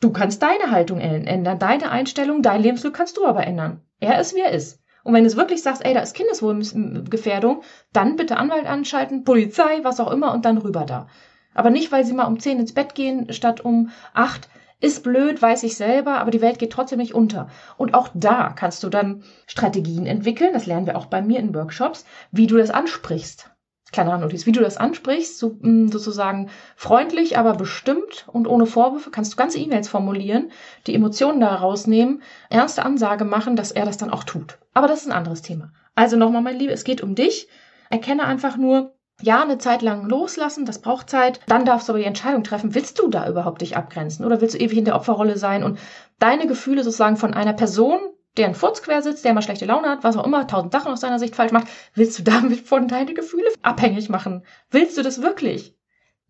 Du 0.00 0.12
kannst 0.12 0.42
deine 0.42 0.70
Haltung 0.70 1.00
ändern, 1.00 1.58
deine 1.58 1.90
Einstellung, 1.90 2.42
dein 2.42 2.62
Lebensglück 2.62 2.94
kannst 2.94 3.16
du 3.16 3.26
aber 3.26 3.44
ändern. 3.44 3.82
Er 3.98 4.20
ist, 4.20 4.36
wie 4.36 4.40
er 4.40 4.52
ist. 4.52 4.80
Und 5.04 5.14
wenn 5.14 5.24
du 5.24 5.36
wirklich 5.36 5.62
sagst, 5.62 5.84
ey, 5.84 5.94
da 5.94 6.00
ist 6.00 6.14
Kindeswohlgefährdung, 6.14 7.62
dann 7.92 8.16
bitte 8.16 8.36
Anwalt 8.36 8.66
anschalten, 8.66 9.24
Polizei, 9.24 9.80
was 9.82 10.00
auch 10.00 10.10
immer 10.10 10.32
und 10.32 10.44
dann 10.44 10.58
rüber 10.58 10.84
da. 10.84 11.08
Aber 11.54 11.70
nicht, 11.70 11.90
weil 11.92 12.04
sie 12.04 12.12
mal 12.12 12.26
um 12.26 12.38
zehn 12.38 12.58
ins 12.58 12.74
Bett 12.74 12.94
gehen 12.94 13.32
statt 13.32 13.60
um 13.60 13.90
acht. 14.14 14.48
Ist 14.80 15.02
blöd, 15.02 15.42
weiß 15.42 15.64
ich 15.64 15.76
selber, 15.76 16.20
aber 16.20 16.30
die 16.30 16.40
Welt 16.40 16.60
geht 16.60 16.70
trotzdem 16.70 16.98
nicht 16.98 17.14
unter. 17.14 17.48
Und 17.76 17.94
auch 17.94 18.10
da 18.14 18.50
kannst 18.50 18.84
du 18.84 18.88
dann 18.88 19.24
Strategien 19.46 20.06
entwickeln, 20.06 20.52
das 20.52 20.66
lernen 20.66 20.86
wir 20.86 20.96
auch 20.96 21.06
bei 21.06 21.20
mir 21.20 21.40
in 21.40 21.52
Workshops, 21.54 22.04
wie 22.30 22.46
du 22.46 22.56
das 22.56 22.70
ansprichst 22.70 23.50
kleiner 23.92 24.18
Notiz, 24.18 24.46
wie 24.46 24.52
du 24.52 24.60
das 24.60 24.76
ansprichst, 24.76 25.38
so, 25.38 25.56
mm, 25.60 25.88
sozusagen 25.88 26.50
freundlich, 26.76 27.38
aber 27.38 27.54
bestimmt 27.54 28.26
und 28.28 28.46
ohne 28.46 28.66
Vorwürfe, 28.66 29.10
kannst 29.10 29.32
du 29.32 29.36
ganze 29.36 29.58
E-Mails 29.58 29.88
formulieren, 29.88 30.50
die 30.86 30.94
Emotionen 30.94 31.40
da 31.40 31.54
rausnehmen, 31.54 32.22
ernste 32.50 32.84
Ansage 32.84 33.24
machen, 33.24 33.56
dass 33.56 33.72
er 33.72 33.84
das 33.84 33.96
dann 33.96 34.10
auch 34.10 34.24
tut. 34.24 34.58
Aber 34.74 34.88
das 34.88 35.00
ist 35.00 35.06
ein 35.06 35.16
anderes 35.16 35.42
Thema. 35.42 35.72
Also 35.94 36.16
nochmal, 36.16 36.42
mein 36.42 36.58
Liebe, 36.58 36.72
es 36.72 36.84
geht 36.84 37.02
um 37.02 37.14
dich. 37.14 37.48
Erkenne 37.90 38.24
einfach 38.24 38.56
nur, 38.56 38.94
ja, 39.20 39.42
eine 39.42 39.58
Zeit 39.58 39.82
lang 39.82 40.08
loslassen, 40.08 40.64
das 40.64 40.80
braucht 40.80 41.10
Zeit. 41.10 41.40
Dann 41.46 41.64
darfst 41.64 41.88
du 41.88 41.92
aber 41.92 41.98
die 41.98 42.06
Entscheidung 42.06 42.44
treffen, 42.44 42.74
willst 42.74 42.98
du 42.98 43.08
da 43.08 43.28
überhaupt 43.28 43.62
dich 43.62 43.76
abgrenzen 43.76 44.24
oder 44.24 44.40
willst 44.40 44.54
du 44.54 44.60
ewig 44.60 44.78
in 44.78 44.84
der 44.84 44.94
Opferrolle 44.94 45.36
sein 45.38 45.64
und 45.64 45.78
deine 46.20 46.46
Gefühle 46.46 46.84
sozusagen 46.84 47.16
von 47.16 47.34
einer 47.34 47.52
Person, 47.52 47.98
der 48.36 48.46
einen 48.46 48.54
Furz 48.54 48.82
quer 48.82 49.02
sitzt, 49.02 49.24
der 49.24 49.32
mal 49.32 49.42
schlechte 49.42 49.64
Laune 49.64 49.88
hat, 49.88 50.04
was 50.04 50.16
auch 50.16 50.26
immer, 50.26 50.46
tausend 50.46 50.72
Sachen 50.72 50.92
aus 50.92 51.00
deiner 51.00 51.18
Sicht 51.18 51.34
falsch 51.34 51.52
macht, 51.52 51.68
willst 51.94 52.18
du 52.18 52.22
damit 52.22 52.60
von 52.60 52.88
deine 52.88 53.14
Gefühle 53.14 53.48
abhängig 53.62 54.08
machen? 54.08 54.44
Willst 54.70 54.96
du 54.96 55.02
das 55.02 55.22
wirklich? 55.22 55.74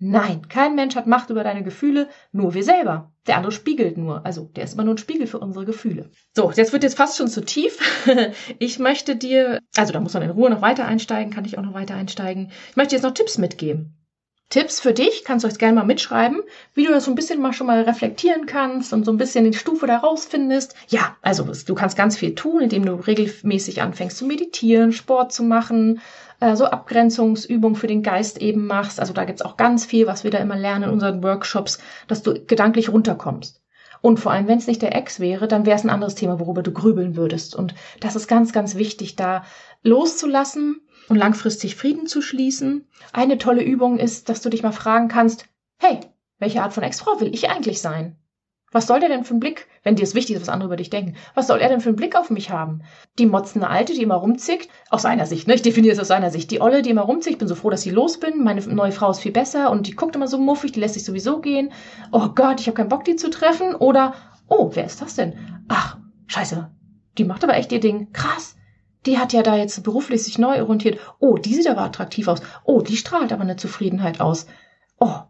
Nein, 0.00 0.48
kein 0.48 0.76
Mensch 0.76 0.94
hat 0.94 1.08
Macht 1.08 1.30
über 1.30 1.42
deine 1.42 1.64
Gefühle, 1.64 2.08
nur 2.30 2.54
wir 2.54 2.62
selber. 2.62 3.12
Der 3.26 3.36
andere 3.36 3.50
spiegelt 3.50 3.98
nur. 3.98 4.24
Also, 4.24 4.44
der 4.54 4.62
ist 4.62 4.74
immer 4.74 4.84
nur 4.84 4.94
ein 4.94 4.98
Spiegel 4.98 5.26
für 5.26 5.40
unsere 5.40 5.64
Gefühle. 5.64 6.10
So, 6.36 6.52
jetzt 6.52 6.72
wird 6.72 6.84
jetzt 6.84 6.96
fast 6.96 7.16
schon 7.16 7.28
zu 7.28 7.44
tief. 7.44 7.78
Ich 8.60 8.78
möchte 8.78 9.16
dir, 9.16 9.60
also 9.76 9.92
da 9.92 10.00
muss 10.00 10.14
man 10.14 10.22
in 10.22 10.30
Ruhe 10.30 10.50
noch 10.50 10.62
weiter 10.62 10.86
einsteigen, 10.86 11.32
kann 11.32 11.44
ich 11.44 11.58
auch 11.58 11.62
noch 11.62 11.74
weiter 11.74 11.94
einsteigen. 11.94 12.52
Ich 12.70 12.76
möchte 12.76 12.94
jetzt 12.94 13.02
noch 13.02 13.12
Tipps 13.12 13.38
mitgeben. 13.38 13.97
Tipps 14.50 14.80
für 14.80 14.94
dich, 14.94 15.24
kannst 15.24 15.44
du 15.44 15.48
euch 15.48 15.58
gerne 15.58 15.74
mal 15.74 15.84
mitschreiben, 15.84 16.40
wie 16.72 16.86
du 16.86 16.90
das 16.90 17.04
so 17.04 17.12
ein 17.12 17.14
bisschen 17.14 17.42
mal 17.42 17.52
schon 17.52 17.66
mal 17.66 17.82
reflektieren 17.82 18.46
kannst 18.46 18.94
und 18.94 19.04
so 19.04 19.12
ein 19.12 19.18
bisschen 19.18 19.44
die 19.44 19.56
Stufe 19.56 19.86
da 19.86 19.98
rausfindest. 19.98 20.74
Ja, 20.88 21.16
also 21.20 21.44
du 21.44 21.74
kannst 21.74 21.98
ganz 21.98 22.16
viel 22.16 22.34
tun, 22.34 22.62
indem 22.62 22.86
du 22.86 22.94
regelmäßig 22.94 23.82
anfängst 23.82 24.16
zu 24.16 24.24
meditieren, 24.24 24.92
Sport 24.92 25.32
zu 25.34 25.42
machen, 25.42 26.00
äh, 26.40 26.56
so 26.56 26.64
Abgrenzungsübungen 26.64 27.76
für 27.76 27.88
den 27.88 28.02
Geist 28.02 28.40
eben 28.40 28.66
machst. 28.66 29.00
Also 29.00 29.12
da 29.12 29.26
gibt's 29.26 29.42
auch 29.42 29.58
ganz 29.58 29.84
viel, 29.84 30.06
was 30.06 30.24
wir 30.24 30.30
da 30.30 30.38
immer 30.38 30.56
lernen 30.56 30.84
in 30.84 30.90
unseren 30.90 31.22
Workshops, 31.22 31.78
dass 32.06 32.22
du 32.22 32.32
gedanklich 32.32 32.90
runterkommst. 32.90 33.60
Und 34.00 34.18
vor 34.18 34.32
allem, 34.32 34.46
wenn 34.48 34.58
es 34.58 34.66
nicht 34.66 34.80
der 34.80 34.94
Ex 34.94 35.20
wäre, 35.20 35.48
dann 35.48 35.66
wäre 35.66 35.76
es 35.76 35.84
ein 35.84 35.90
anderes 35.90 36.14
Thema, 36.14 36.40
worüber 36.40 36.62
du 36.62 36.72
grübeln 36.72 37.16
würdest. 37.16 37.54
Und 37.54 37.74
das 38.00 38.16
ist 38.16 38.28
ganz, 38.28 38.52
ganz 38.52 38.76
wichtig, 38.76 39.16
da 39.16 39.44
loszulassen 39.82 40.80
und 41.08 41.16
langfristig 41.16 41.76
Frieden 41.76 42.06
zu 42.06 42.22
schließen. 42.22 42.86
Eine 43.12 43.38
tolle 43.38 43.62
Übung 43.62 43.98
ist, 43.98 44.28
dass 44.28 44.40
du 44.40 44.48
dich 44.48 44.62
mal 44.62 44.72
fragen 44.72 45.08
kannst, 45.08 45.46
hey, 45.78 46.00
welche 46.38 46.62
Art 46.62 46.72
von 46.72 46.82
Ex-Frau 46.82 47.20
will 47.20 47.34
ich 47.34 47.50
eigentlich 47.50 47.80
sein? 47.80 48.16
Was 48.70 48.86
soll 48.86 49.00
der 49.00 49.08
denn 49.08 49.24
für 49.24 49.30
einen 49.30 49.40
Blick, 49.40 49.66
wenn 49.82 49.96
dir 49.96 50.02
es 50.02 50.14
wichtig 50.14 50.36
ist, 50.36 50.42
was 50.42 50.50
andere 50.50 50.66
über 50.66 50.76
dich 50.76 50.90
denken, 50.90 51.16
was 51.34 51.46
soll 51.46 51.58
er 51.58 51.70
denn 51.70 51.80
für 51.80 51.88
einen 51.88 51.96
Blick 51.96 52.14
auf 52.14 52.28
mich 52.28 52.50
haben? 52.50 52.82
Die 53.18 53.24
motzende 53.24 53.68
Alte, 53.68 53.94
die 53.94 54.02
immer 54.02 54.16
rumzickt, 54.16 54.68
aus 54.90 55.02
seiner 55.02 55.24
Sicht, 55.24 55.48
ne? 55.48 55.54
Ich 55.54 55.62
definiere 55.62 55.94
es 55.94 55.98
aus 55.98 56.08
seiner 56.08 56.30
Sicht. 56.30 56.50
Die 56.50 56.60
Olle, 56.60 56.82
die 56.82 56.90
immer 56.90 57.02
rumzickt, 57.02 57.38
bin 57.38 57.48
so 57.48 57.54
froh, 57.54 57.70
dass 57.70 57.80
sie 57.80 57.90
los 57.90 58.20
bin, 58.20 58.44
meine 58.44 58.60
neue 58.66 58.92
Frau 58.92 59.10
ist 59.10 59.20
viel 59.20 59.32
besser 59.32 59.70
und 59.70 59.86
die 59.86 59.96
guckt 59.96 60.16
immer 60.16 60.28
so 60.28 60.36
muffig, 60.38 60.72
die 60.72 60.80
lässt 60.80 60.94
sich 60.94 61.04
sowieso 61.04 61.40
gehen. 61.40 61.72
Oh 62.12 62.28
Gott, 62.34 62.60
ich 62.60 62.66
habe 62.66 62.76
keinen 62.76 62.90
Bock, 62.90 63.04
die 63.04 63.16
zu 63.16 63.30
treffen. 63.30 63.74
Oder, 63.74 64.14
oh, 64.48 64.70
wer 64.74 64.84
ist 64.84 65.00
das 65.00 65.14
denn? 65.14 65.32
Ach, 65.68 65.96
scheiße, 66.26 66.70
die 67.16 67.24
macht 67.24 67.44
aber 67.44 67.56
echt 67.56 67.72
ihr 67.72 67.80
Ding. 67.80 68.12
Krass, 68.12 68.57
die 69.08 69.18
hat 69.18 69.32
ja 69.32 69.42
da 69.42 69.56
jetzt 69.56 69.82
beruflich 69.82 70.22
sich 70.22 70.38
neu 70.38 70.60
orientiert. 70.60 71.00
Oh, 71.18 71.38
die 71.38 71.54
sieht 71.54 71.66
aber 71.66 71.80
attraktiv 71.80 72.28
aus. 72.28 72.42
Oh, 72.64 72.82
die 72.82 72.96
strahlt 72.96 73.32
aber 73.32 73.42
eine 73.42 73.56
Zufriedenheit 73.56 74.20
aus. 74.20 74.46
Oh. 75.00 75.20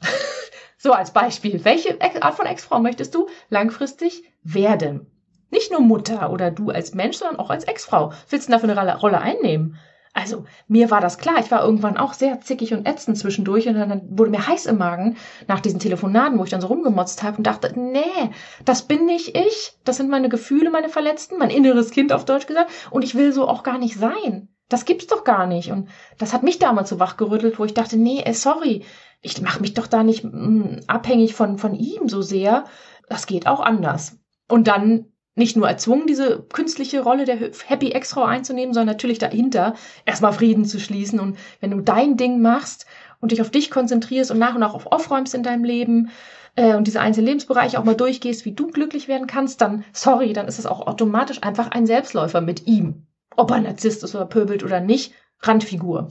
so 0.78 0.92
als 0.92 1.12
Beispiel. 1.12 1.62
Welche 1.64 2.00
Art 2.00 2.34
von 2.34 2.46
Ex-Frau 2.46 2.80
möchtest 2.80 3.14
du 3.14 3.28
langfristig 3.50 4.24
werden? 4.42 5.06
Nicht 5.50 5.70
nur 5.70 5.80
Mutter 5.80 6.32
oder 6.32 6.50
du 6.50 6.70
als 6.70 6.94
Mensch, 6.94 7.18
sondern 7.18 7.38
auch 7.38 7.50
als 7.50 7.64
Ex-Frau. 7.64 8.14
Willst 8.30 8.48
du 8.48 8.52
dafür 8.52 8.70
eine 8.76 8.98
Rolle 8.98 9.20
einnehmen? 9.20 9.76
Also, 10.14 10.44
mir 10.68 10.90
war 10.90 11.00
das 11.00 11.16
klar. 11.16 11.36
Ich 11.40 11.50
war 11.50 11.64
irgendwann 11.64 11.96
auch 11.96 12.12
sehr 12.12 12.40
zickig 12.40 12.74
und 12.74 12.86
ätzend 12.86 13.16
zwischendurch 13.16 13.66
und 13.66 13.74
dann 13.74 14.18
wurde 14.18 14.30
mir 14.30 14.46
heiß 14.46 14.66
im 14.66 14.76
Magen 14.76 15.16
nach 15.48 15.60
diesen 15.60 15.80
Telefonaten, 15.80 16.38
wo 16.38 16.44
ich 16.44 16.50
dann 16.50 16.60
so 16.60 16.66
rumgemotzt 16.66 17.22
habe 17.22 17.38
und 17.38 17.46
dachte, 17.46 17.72
nee, 17.78 18.30
das 18.66 18.82
bin 18.82 19.06
nicht 19.06 19.36
ich. 19.36 19.72
Das 19.84 19.96
sind 19.96 20.10
meine 20.10 20.28
Gefühle, 20.28 20.70
meine 20.70 20.90
Verletzten, 20.90 21.38
mein 21.38 21.48
inneres 21.48 21.90
Kind 21.90 22.12
auf 22.12 22.26
Deutsch 22.26 22.46
gesagt 22.46 22.70
und 22.90 23.04
ich 23.04 23.14
will 23.14 23.32
so 23.32 23.48
auch 23.48 23.62
gar 23.62 23.78
nicht 23.78 23.96
sein. 23.96 24.48
Das 24.68 24.84
gibt's 24.84 25.06
doch 25.06 25.24
gar 25.24 25.46
nicht. 25.46 25.70
Und 25.70 25.88
das 26.18 26.34
hat 26.34 26.42
mich 26.42 26.58
damals 26.58 26.90
so 26.90 26.98
wachgerüttelt, 26.98 27.58
wo 27.58 27.64
ich 27.64 27.74
dachte, 27.74 27.96
nee, 27.96 28.22
ey, 28.24 28.34
sorry, 28.34 28.84
ich 29.22 29.40
mache 29.40 29.60
mich 29.60 29.74
doch 29.74 29.86
da 29.86 30.02
nicht 30.02 30.24
mh, 30.24 30.30
mm, 30.32 30.80
abhängig 30.88 31.34
von, 31.34 31.56
von 31.56 31.74
ihm 31.74 32.08
so 32.08 32.20
sehr. 32.20 32.64
Das 33.08 33.26
geht 33.26 33.46
auch 33.46 33.60
anders. 33.60 34.18
Und 34.48 34.68
dann 34.68 35.11
nicht 35.34 35.56
nur 35.56 35.68
erzwungen, 35.68 36.06
diese 36.06 36.42
künstliche 36.42 37.02
Rolle 37.02 37.24
der 37.24 37.38
Happy 37.66 37.92
Ex-Frau 37.92 38.24
einzunehmen, 38.24 38.74
sondern 38.74 38.94
natürlich 38.94 39.18
dahinter 39.18 39.74
erstmal 40.04 40.32
Frieden 40.32 40.64
zu 40.64 40.78
schließen. 40.78 41.20
Und 41.20 41.38
wenn 41.60 41.70
du 41.70 41.80
dein 41.80 42.16
Ding 42.16 42.40
machst 42.42 42.86
und 43.20 43.32
dich 43.32 43.40
auf 43.40 43.50
dich 43.50 43.70
konzentrierst 43.70 44.30
und 44.30 44.38
nach 44.38 44.54
und 44.54 44.60
nach 44.60 44.74
auf 44.74 44.86
aufräumst 44.92 45.34
in 45.34 45.42
deinem 45.42 45.64
Leben 45.64 46.10
äh, 46.56 46.74
und 46.74 46.86
diese 46.86 47.00
einzelnen 47.00 47.28
Lebensbereiche 47.28 47.78
auch 47.78 47.84
mal 47.84 47.96
durchgehst, 47.96 48.44
wie 48.44 48.52
du 48.52 48.66
glücklich 48.66 49.08
werden 49.08 49.26
kannst, 49.26 49.60
dann, 49.62 49.84
sorry, 49.92 50.34
dann 50.34 50.48
ist 50.48 50.58
es 50.58 50.66
auch 50.66 50.86
automatisch 50.86 51.42
einfach 51.42 51.70
ein 51.70 51.86
Selbstläufer 51.86 52.40
mit 52.40 52.66
ihm. 52.66 53.06
Ob 53.34 53.50
er 53.50 53.60
Narzisst 53.60 54.04
ist 54.04 54.14
oder 54.14 54.26
pöbelt 54.26 54.62
oder 54.62 54.80
nicht, 54.80 55.14
Randfigur. 55.40 56.10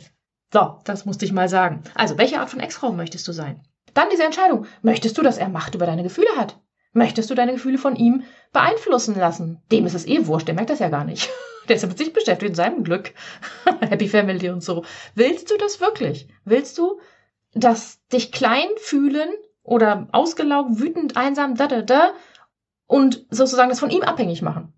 So, 0.52 0.80
das 0.84 1.06
musste 1.06 1.26
ich 1.26 1.32
mal 1.32 1.48
sagen. 1.48 1.84
Also, 1.94 2.18
welche 2.18 2.40
Art 2.40 2.50
von 2.50 2.60
Ex-Frau 2.60 2.92
möchtest 2.92 3.28
du 3.28 3.32
sein? 3.32 3.62
Dann 3.94 4.10
diese 4.12 4.24
Entscheidung. 4.24 4.66
Möchtest 4.82 5.18
du, 5.18 5.22
dass 5.22 5.38
er 5.38 5.50
Macht 5.50 5.76
über 5.76 5.86
deine 5.86 6.04
Gefühle 6.04 6.30
hat? 6.36 6.60
Möchtest 6.94 7.30
du 7.30 7.36
deine 7.36 7.54
Gefühle 7.54 7.78
von 7.78 7.96
ihm 7.96 8.24
beeinflussen 8.52 9.18
lassen? 9.18 9.62
Dem 9.72 9.86
ist 9.86 9.94
es 9.94 10.06
eh 10.06 10.28
wurscht, 10.28 10.48
der 10.48 10.56
merkt 10.56 10.70
das 10.70 10.80
ja 10.80 10.90
gar 10.90 11.06
nicht. 11.06 11.30
Der 11.68 11.76
ist 11.76 11.84
ja 11.84 11.88
mit 11.88 12.00
sich 12.00 12.12
beschäftigt, 12.12 12.50
in 12.50 12.56
seinem 12.56 12.84
Glück. 12.84 13.14
Happy 13.82 14.08
Family 14.08 14.50
und 14.50 14.64
so. 14.64 14.84
Willst 15.14 15.52
du 15.52 15.58
das 15.58 15.80
wirklich? 15.80 16.28
Willst 16.44 16.76
du, 16.80 17.00
dass 17.54 18.04
dich 18.08 18.32
klein 18.32 18.68
fühlen 18.78 19.30
oder 19.62 20.08
ausgelaugt, 20.12 20.80
wütend, 20.80 21.18
einsam, 21.18 21.54
da, 21.54 21.68
da, 21.68 21.84
da 21.84 22.14
und 22.88 23.28
sozusagen 23.30 23.70
das 23.70 23.80
von 23.80 23.92
ihm 23.92 24.02
abhängig 24.02 24.42
machen? 24.42 24.74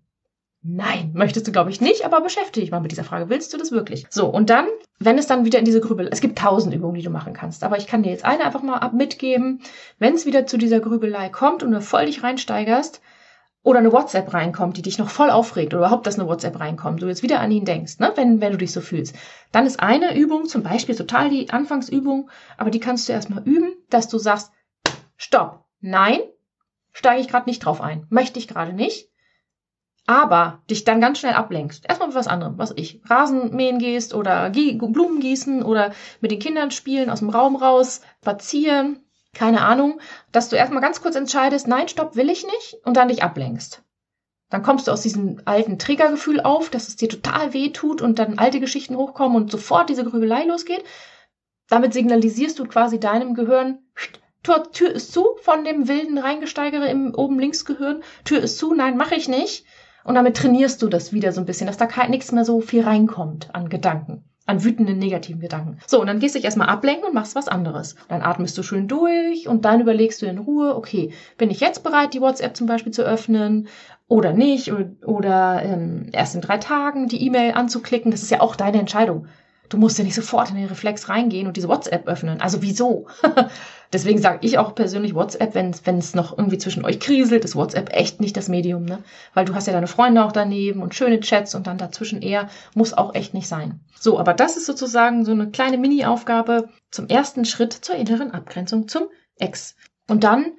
Nein, 0.66 1.10
möchtest 1.12 1.46
du, 1.46 1.52
glaube 1.52 1.68
ich, 1.68 1.82
nicht, 1.82 2.06
aber 2.06 2.22
beschäftige 2.22 2.64
dich 2.64 2.70
mal 2.70 2.80
mit 2.80 2.90
dieser 2.90 3.04
Frage. 3.04 3.28
Willst 3.28 3.52
du 3.52 3.58
das 3.58 3.70
wirklich? 3.70 4.06
So, 4.08 4.28
und 4.28 4.48
dann, 4.48 4.66
wenn 4.98 5.18
es 5.18 5.26
dann 5.26 5.44
wieder 5.44 5.58
in 5.58 5.66
diese 5.66 5.82
Grübel, 5.82 6.08
es 6.10 6.22
gibt 6.22 6.38
tausend 6.38 6.74
Übungen, 6.74 6.94
die 6.94 7.02
du 7.02 7.10
machen 7.10 7.34
kannst, 7.34 7.62
aber 7.64 7.76
ich 7.76 7.86
kann 7.86 8.02
dir 8.02 8.10
jetzt 8.10 8.24
eine 8.24 8.46
einfach 8.46 8.62
mal 8.62 8.78
ab 8.78 8.94
mitgeben. 8.94 9.60
Wenn 9.98 10.14
es 10.14 10.24
wieder 10.24 10.46
zu 10.46 10.56
dieser 10.56 10.80
Grübelei 10.80 11.28
kommt 11.28 11.62
und 11.62 11.72
du 11.72 11.82
voll 11.82 12.06
dich 12.06 12.22
reinsteigerst 12.22 13.02
oder 13.62 13.80
eine 13.80 13.92
WhatsApp 13.92 14.32
reinkommt, 14.32 14.78
die 14.78 14.82
dich 14.82 14.96
noch 14.96 15.10
voll 15.10 15.28
aufregt 15.28 15.74
oder 15.74 15.82
überhaupt, 15.82 16.06
dass 16.06 16.18
eine 16.18 16.28
WhatsApp 16.28 16.58
reinkommt, 16.58 17.02
du 17.02 17.08
jetzt 17.08 17.22
wieder 17.22 17.40
an 17.40 17.50
ihn 17.50 17.66
denkst, 17.66 17.98
ne, 17.98 18.12
wenn, 18.14 18.40
wenn 18.40 18.52
du 18.52 18.58
dich 18.58 18.72
so 18.72 18.80
fühlst, 18.80 19.14
dann 19.52 19.66
ist 19.66 19.80
eine 19.80 20.16
Übung, 20.16 20.46
zum 20.46 20.62
Beispiel 20.62 20.94
total 20.94 21.28
die 21.28 21.50
Anfangsübung, 21.50 22.30
aber 22.56 22.70
die 22.70 22.80
kannst 22.80 23.06
du 23.06 23.12
erstmal 23.12 23.42
üben, 23.42 23.74
dass 23.90 24.08
du 24.08 24.16
sagst, 24.16 24.50
stopp, 25.18 25.66
nein, 25.82 26.20
steige 26.94 27.20
ich 27.20 27.28
gerade 27.28 27.50
nicht 27.50 27.66
drauf 27.66 27.82
ein, 27.82 28.06
möchte 28.08 28.38
ich 28.38 28.48
gerade 28.48 28.72
nicht 28.72 29.10
aber 30.06 30.62
dich 30.68 30.84
dann 30.84 31.00
ganz 31.00 31.18
schnell 31.18 31.34
ablenkst. 31.34 31.86
Erstmal 31.88 32.08
mit 32.08 32.16
was 32.16 32.26
anderem, 32.26 32.58
was 32.58 32.72
ich. 32.76 33.00
Rasen 33.06 33.54
mähen 33.54 33.78
gehst 33.78 34.14
oder 34.14 34.50
Blumen 34.50 35.20
gießen 35.20 35.62
oder 35.62 35.92
mit 36.20 36.30
den 36.30 36.38
Kindern 36.38 36.70
spielen, 36.70 37.10
aus 37.10 37.20
dem 37.20 37.30
Raum 37.30 37.56
raus, 37.56 38.02
spazieren, 38.20 39.00
keine 39.34 39.62
Ahnung, 39.62 40.00
dass 40.32 40.48
du 40.48 40.56
erstmal 40.56 40.82
ganz 40.82 41.02
kurz 41.02 41.16
entscheidest, 41.16 41.66
nein, 41.66 41.88
stopp, 41.88 42.16
will 42.16 42.30
ich 42.30 42.44
nicht 42.44 42.76
und 42.84 42.96
dann 42.96 43.08
dich 43.08 43.22
ablenkst. 43.22 43.82
Dann 44.50 44.62
kommst 44.62 44.86
du 44.86 44.92
aus 44.92 45.00
diesem 45.00 45.40
alten 45.46 45.78
Triggergefühl 45.78 46.40
auf, 46.40 46.70
dass 46.70 46.88
es 46.88 46.96
dir 46.96 47.08
total 47.08 47.52
weh 47.54 47.70
tut 47.70 48.02
und 48.02 48.18
dann 48.18 48.38
alte 48.38 48.60
Geschichten 48.60 48.96
hochkommen 48.96 49.36
und 49.36 49.50
sofort 49.50 49.88
diese 49.88 50.04
Grübelei 50.04 50.44
losgeht. 50.44 50.84
Damit 51.68 51.94
signalisierst 51.94 52.58
du 52.58 52.66
quasi 52.66 53.00
deinem 53.00 53.34
Gehirn, 53.34 53.78
Tür, 54.44 54.70
Tür 54.70 54.90
ist 54.90 55.12
zu 55.12 55.36
von 55.40 55.64
dem 55.64 55.88
wilden 55.88 56.18
Reingesteigere 56.18 56.88
im 56.88 57.14
oben 57.14 57.38
links 57.38 57.64
Gehirn. 57.64 58.04
Tür 58.24 58.42
ist 58.42 58.58
zu, 58.58 58.74
nein, 58.74 58.98
mache 58.98 59.14
ich 59.14 59.26
nicht. 59.26 59.64
Und 60.04 60.14
damit 60.14 60.36
trainierst 60.36 60.82
du 60.82 60.88
das 60.88 61.12
wieder 61.12 61.32
so 61.32 61.40
ein 61.40 61.46
bisschen, 61.46 61.66
dass 61.66 61.76
da 61.76 61.86
kein, 61.86 62.10
nichts 62.10 62.30
mehr 62.30 62.44
so 62.44 62.60
viel 62.60 62.84
reinkommt 62.84 63.54
an 63.54 63.68
Gedanken 63.68 64.24
an 64.46 64.62
wütenden, 64.62 64.98
negativen 64.98 65.40
Gedanken. 65.40 65.78
So, 65.86 66.00
und 66.00 66.06
dann 66.06 66.18
gehst 66.18 66.34
du 66.34 66.38
dich 66.38 66.44
erstmal 66.44 66.68
ablenken 66.68 67.08
und 67.08 67.14
machst 67.14 67.34
was 67.34 67.48
anderes. 67.48 67.96
Dann 68.08 68.22
atmest 68.22 68.56
du 68.58 68.62
schön 68.62 68.88
durch 68.88 69.48
und 69.48 69.64
dann 69.64 69.80
überlegst 69.80 70.20
du 70.20 70.26
in 70.26 70.38
Ruhe, 70.38 70.76
okay, 70.76 71.12
bin 71.38 71.50
ich 71.50 71.60
jetzt 71.60 71.82
bereit, 71.82 72.12
die 72.12 72.20
WhatsApp 72.20 72.56
zum 72.56 72.66
Beispiel 72.66 72.92
zu 72.92 73.02
öffnen 73.02 73.68
oder 74.06 74.32
nicht? 74.32 74.70
Oder, 74.70 74.90
oder 75.06 75.62
ähm, 75.62 76.10
erst 76.12 76.34
in 76.34 76.42
drei 76.42 76.58
Tagen 76.58 77.08
die 77.08 77.24
E-Mail 77.24 77.52
anzuklicken. 77.52 78.10
Das 78.10 78.22
ist 78.22 78.30
ja 78.30 78.40
auch 78.40 78.54
deine 78.54 78.78
Entscheidung. 78.78 79.28
Du 79.70 79.78
musst 79.78 79.98
ja 79.98 80.04
nicht 80.04 80.14
sofort 80.14 80.50
in 80.50 80.56
den 80.56 80.66
Reflex 80.66 81.08
reingehen 81.08 81.46
und 81.46 81.56
diese 81.56 81.68
WhatsApp 81.68 82.06
öffnen. 82.06 82.42
Also 82.42 82.60
wieso? 82.60 83.06
Deswegen 83.92 84.20
sage 84.20 84.38
ich 84.42 84.58
auch 84.58 84.74
persönlich 84.74 85.14
WhatsApp, 85.14 85.54
wenn 85.54 85.98
es 85.98 86.14
noch 86.14 86.36
irgendwie 86.36 86.58
zwischen 86.58 86.84
euch 86.84 87.00
kriselt, 87.00 87.44
ist 87.44 87.56
WhatsApp 87.56 87.94
echt 87.94 88.20
nicht 88.20 88.36
das 88.36 88.48
Medium, 88.48 88.84
ne? 88.84 89.02
Weil 89.34 89.44
du 89.44 89.54
hast 89.54 89.66
ja 89.66 89.72
deine 89.72 89.86
Freunde 89.86 90.24
auch 90.24 90.32
daneben 90.32 90.82
und 90.82 90.94
schöne 90.94 91.20
Chats 91.20 91.54
und 91.54 91.66
dann 91.66 91.78
dazwischen 91.78 92.22
eher, 92.22 92.48
muss 92.74 92.92
auch 92.92 93.14
echt 93.14 93.34
nicht 93.34 93.48
sein. 93.48 93.80
So, 93.98 94.18
aber 94.18 94.34
das 94.34 94.56
ist 94.56 94.66
sozusagen 94.66 95.24
so 95.24 95.32
eine 95.32 95.50
kleine 95.50 95.78
Mini-Aufgabe 95.78 96.68
zum 96.90 97.08
ersten 97.08 97.44
Schritt 97.44 97.72
zur 97.72 97.96
inneren 97.96 98.32
Abgrenzung 98.32 98.88
zum 98.88 99.04
Ex. 99.38 99.76
Und 100.08 100.24
dann 100.24 100.52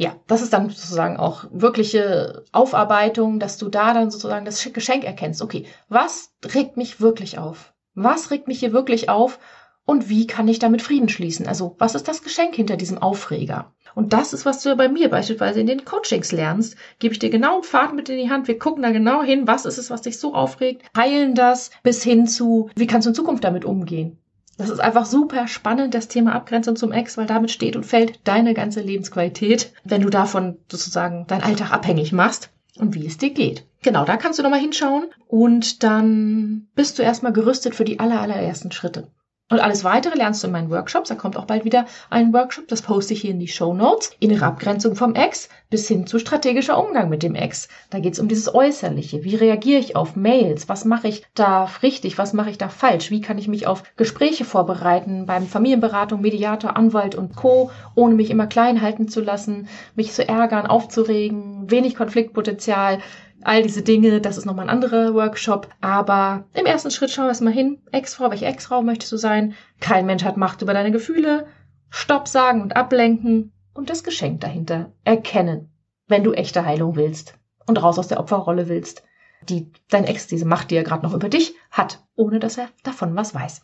ja, 0.00 0.16
das 0.28 0.40
ist 0.40 0.54
dann 0.54 0.70
sozusagen 0.70 1.18
auch 1.18 1.44
wirkliche 1.50 2.46
Aufarbeitung, 2.52 3.38
dass 3.38 3.58
du 3.58 3.68
da 3.68 3.92
dann 3.92 4.10
sozusagen 4.10 4.46
das 4.46 4.66
Geschenk 4.72 5.04
erkennst. 5.04 5.42
Okay, 5.42 5.66
was 5.90 6.32
regt 6.54 6.78
mich 6.78 7.02
wirklich 7.02 7.36
auf? 7.36 7.74
Was 7.92 8.30
regt 8.30 8.48
mich 8.48 8.60
hier 8.60 8.72
wirklich 8.72 9.10
auf? 9.10 9.38
Und 9.84 10.08
wie 10.08 10.26
kann 10.26 10.48
ich 10.48 10.58
damit 10.58 10.82
Frieden 10.82 11.08
schließen? 11.08 11.46
Also 11.46 11.74
was 11.78 11.94
ist 11.94 12.08
das 12.08 12.22
Geschenk 12.22 12.54
hinter 12.54 12.76
diesem 12.76 12.98
Aufreger? 12.98 13.72
Und 13.94 14.12
das 14.12 14.32
ist, 14.32 14.46
was 14.46 14.62
du 14.62 14.76
bei 14.76 14.88
mir 14.88 15.10
beispielsweise 15.10 15.60
in 15.60 15.66
den 15.66 15.84
Coachings 15.84 16.32
lernst. 16.32 16.76
Gebe 16.98 17.12
ich 17.12 17.18
dir 17.18 17.30
genau 17.30 17.54
einen 17.54 17.64
Pfad 17.64 17.94
mit 17.94 18.08
in 18.08 18.18
die 18.18 18.30
Hand. 18.30 18.46
Wir 18.46 18.58
gucken 18.58 18.82
da 18.82 18.90
genau 18.90 19.22
hin, 19.22 19.46
was 19.46 19.64
ist 19.64 19.78
es, 19.78 19.90
was 19.90 20.02
dich 20.02 20.18
so 20.18 20.34
aufregt, 20.34 20.84
heilen 20.96 21.34
das 21.34 21.70
bis 21.82 22.02
hin 22.02 22.26
zu, 22.26 22.70
wie 22.76 22.86
kannst 22.86 23.06
du 23.06 23.10
in 23.10 23.14
Zukunft 23.14 23.42
damit 23.42 23.64
umgehen? 23.64 24.18
Das 24.58 24.68
ist 24.68 24.80
einfach 24.80 25.06
super 25.06 25.48
spannend, 25.48 25.94
das 25.94 26.08
Thema 26.08 26.34
Abgrenzung 26.34 26.76
zum 26.76 26.92
Ex, 26.92 27.16
weil 27.16 27.26
damit 27.26 27.50
steht 27.50 27.76
und 27.76 27.86
fällt 27.86 28.20
deine 28.24 28.52
ganze 28.52 28.82
Lebensqualität, 28.82 29.72
wenn 29.84 30.02
du 30.02 30.10
davon 30.10 30.58
sozusagen 30.70 31.26
deinen 31.26 31.42
Alltag 31.42 31.72
abhängig 31.72 32.12
machst 32.12 32.50
und 32.78 32.94
wie 32.94 33.06
es 33.06 33.16
dir 33.16 33.30
geht. 33.30 33.64
Genau, 33.82 34.04
da 34.04 34.18
kannst 34.18 34.38
du 34.38 34.42
nochmal 34.42 34.60
hinschauen 34.60 35.06
und 35.26 35.82
dann 35.82 36.68
bist 36.74 36.98
du 36.98 37.02
erstmal 37.02 37.32
gerüstet 37.32 37.74
für 37.74 37.86
die 37.86 38.00
aller, 38.00 38.20
allerersten 38.20 38.70
Schritte. 38.70 39.08
Und 39.50 39.58
alles 39.58 39.82
weitere 39.82 40.16
lernst 40.16 40.42
du 40.42 40.46
in 40.46 40.52
meinen 40.52 40.70
Workshops. 40.70 41.08
Da 41.08 41.16
kommt 41.16 41.36
auch 41.36 41.44
bald 41.44 41.64
wieder 41.64 41.84
ein 42.08 42.32
Workshop, 42.32 42.68
das 42.68 42.82
poste 42.82 43.14
ich 43.14 43.20
hier 43.20 43.32
in 43.32 43.40
die 43.40 43.48
Show 43.48 43.74
Notes. 43.74 44.12
Innere 44.20 44.46
Abgrenzung 44.46 44.94
vom 44.94 45.16
Ex 45.16 45.48
bis 45.70 45.88
hin 45.88 46.06
zu 46.06 46.20
strategischer 46.20 46.78
Umgang 46.78 47.08
mit 47.08 47.24
dem 47.24 47.34
Ex. 47.34 47.68
Da 47.90 47.98
geht 47.98 48.12
es 48.12 48.20
um 48.20 48.28
dieses 48.28 48.54
Äußerliche. 48.54 49.24
Wie 49.24 49.34
reagiere 49.34 49.80
ich 49.80 49.96
auf 49.96 50.14
Mails? 50.14 50.68
Was 50.68 50.84
mache 50.84 51.08
ich 51.08 51.24
da 51.34 51.68
richtig? 51.82 52.16
Was 52.16 52.32
mache 52.32 52.50
ich 52.50 52.58
da 52.58 52.68
falsch? 52.68 53.10
Wie 53.10 53.20
kann 53.20 53.38
ich 53.38 53.48
mich 53.48 53.66
auf 53.66 53.82
Gespräche 53.96 54.44
vorbereiten 54.44 55.26
beim 55.26 55.46
Familienberatung, 55.46 56.20
Mediator, 56.20 56.76
Anwalt 56.76 57.16
und 57.16 57.34
Co., 57.34 57.72
ohne 57.96 58.14
mich 58.14 58.30
immer 58.30 58.46
klein 58.46 58.80
halten 58.80 59.08
zu 59.08 59.20
lassen, 59.20 59.66
mich 59.96 60.12
zu 60.12 60.28
ärgern, 60.28 60.66
aufzuregen, 60.66 61.68
wenig 61.68 61.96
Konfliktpotenzial 61.96 63.00
all 63.42 63.62
diese 63.62 63.82
Dinge, 63.82 64.20
das 64.20 64.38
ist 64.38 64.44
nochmal 64.44 64.66
ein 64.66 64.70
anderer 64.70 65.14
Workshop. 65.14 65.68
Aber 65.80 66.44
im 66.54 66.66
ersten 66.66 66.90
Schritt 66.90 67.10
schau 67.10 67.26
erstmal 67.26 67.52
hin. 67.52 67.82
Ex-Frau, 67.92 68.30
welche 68.30 68.46
Ex-Frau 68.46 68.82
möchtest 68.82 69.12
du 69.12 69.16
sein? 69.16 69.54
Kein 69.80 70.06
Mensch 70.06 70.24
hat 70.24 70.36
Macht 70.36 70.62
über 70.62 70.74
deine 70.74 70.90
Gefühle. 70.90 71.46
Stopp 71.90 72.28
sagen 72.28 72.62
und 72.62 72.76
ablenken 72.76 73.52
und 73.74 73.90
das 73.90 74.04
Geschenk 74.04 74.40
dahinter 74.40 74.92
erkennen, 75.04 75.70
wenn 76.06 76.24
du 76.24 76.32
echte 76.32 76.64
Heilung 76.64 76.96
willst 76.96 77.34
und 77.66 77.82
raus 77.82 77.98
aus 77.98 78.08
der 78.08 78.20
Opferrolle 78.20 78.68
willst, 78.68 79.02
die 79.48 79.72
dein 79.88 80.04
Ex, 80.04 80.26
diese 80.26 80.44
Macht, 80.44 80.70
die 80.70 80.76
er 80.76 80.84
gerade 80.84 81.02
noch 81.02 81.14
über 81.14 81.28
dich 81.28 81.54
hat, 81.70 82.00
ohne 82.14 82.38
dass 82.38 82.58
er 82.58 82.68
davon 82.82 83.16
was 83.16 83.34
weiß. 83.34 83.62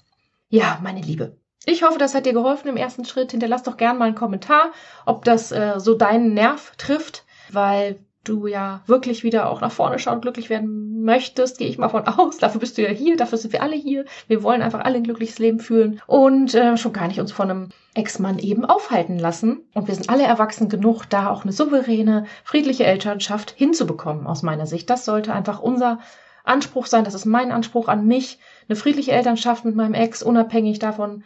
Ja, 0.49 0.81
meine 0.83 1.01
Liebe. 1.01 1.37
Ich 1.65 1.83
hoffe, 1.83 1.99
das 1.99 2.15
hat 2.15 2.27
dir 2.27 2.33
geholfen 2.33 2.69
im 2.69 2.77
ersten 2.77 3.05
Schritt. 3.05 3.33
Hinterlass 3.33 3.65
doch 3.65 3.77
gern 3.77 3.99
mal 3.99 4.07
einen 4.07 4.15
Kommentar, 4.15 4.71
ob 5.05 5.25
das 5.25 5.51
äh, 5.51 5.75
so 5.79 5.95
deinen 5.95 6.33
Nerv 6.33 6.73
trifft, 6.77 7.25
weil 7.51 7.99
du 8.29 8.47
ja 8.47 8.83
wirklich 8.87 9.23
wieder 9.23 9.49
auch 9.49 9.61
nach 9.61 9.73
vorne 9.73 9.99
schauen, 9.99 10.21
glücklich 10.21 10.51
werden 10.51 11.03
möchtest, 11.03 11.59
gehe 11.59 11.69
ich 11.69 11.79
mal 11.79 11.89
von 11.89 12.07
aus. 12.07 12.39
Dafür 12.39 12.61
bist 12.61 12.77
du 12.77 12.83
ja 12.83 12.91
hier, 12.91 13.17
dafür 13.17 13.39
sind 13.39 13.53
wir 13.53 13.63
alle 13.63 13.77
hier. 13.77 14.05
Wir 14.29 14.43
wollen 14.43 14.63
einfach 14.63 14.81
alle 14.81 14.97
ein 14.97 15.05
glückliches 15.05 15.39
Leben 15.39 15.61
führen 15.61 16.01
und 16.07 16.55
äh, 16.55 16.77
schon 16.77 16.93
gar 16.93 17.09
nicht 17.09 17.21
uns 17.21 17.33
von 17.33 17.51
einem 17.51 17.69
Ex-Mann 17.95 18.39
eben 18.39 18.65
aufhalten 18.65 19.19
lassen. 19.19 19.65
Und 19.75 19.89
wir 19.89 19.95
sind 19.95 20.11
alle 20.11 20.25
erwachsen 20.25 20.69
genug, 20.69 21.05
da 21.09 21.31
auch 21.31 21.43
eine 21.43 21.53
souveräne, 21.53 22.27
friedliche 22.45 22.85
Elternschaft 22.85 23.53
hinzubekommen, 23.57 24.27
aus 24.27 24.43
meiner 24.43 24.67
Sicht. 24.67 24.91
Das 24.91 25.05
sollte 25.05 25.33
einfach 25.33 25.61
unser 25.61 26.01
Anspruch 26.45 26.87
sein. 26.87 27.05
Das 27.05 27.15
ist 27.15 27.25
mein 27.25 27.53
Anspruch 27.53 27.89
an 27.89 28.07
mich. 28.07 28.39
Eine 28.69 28.77
friedliche 28.77 29.13
Elternschaft 29.13 29.65
mit 29.65 29.75
meinem 29.75 29.95
Ex, 29.95 30.23
unabhängig 30.23 30.79
davon, 30.79 31.25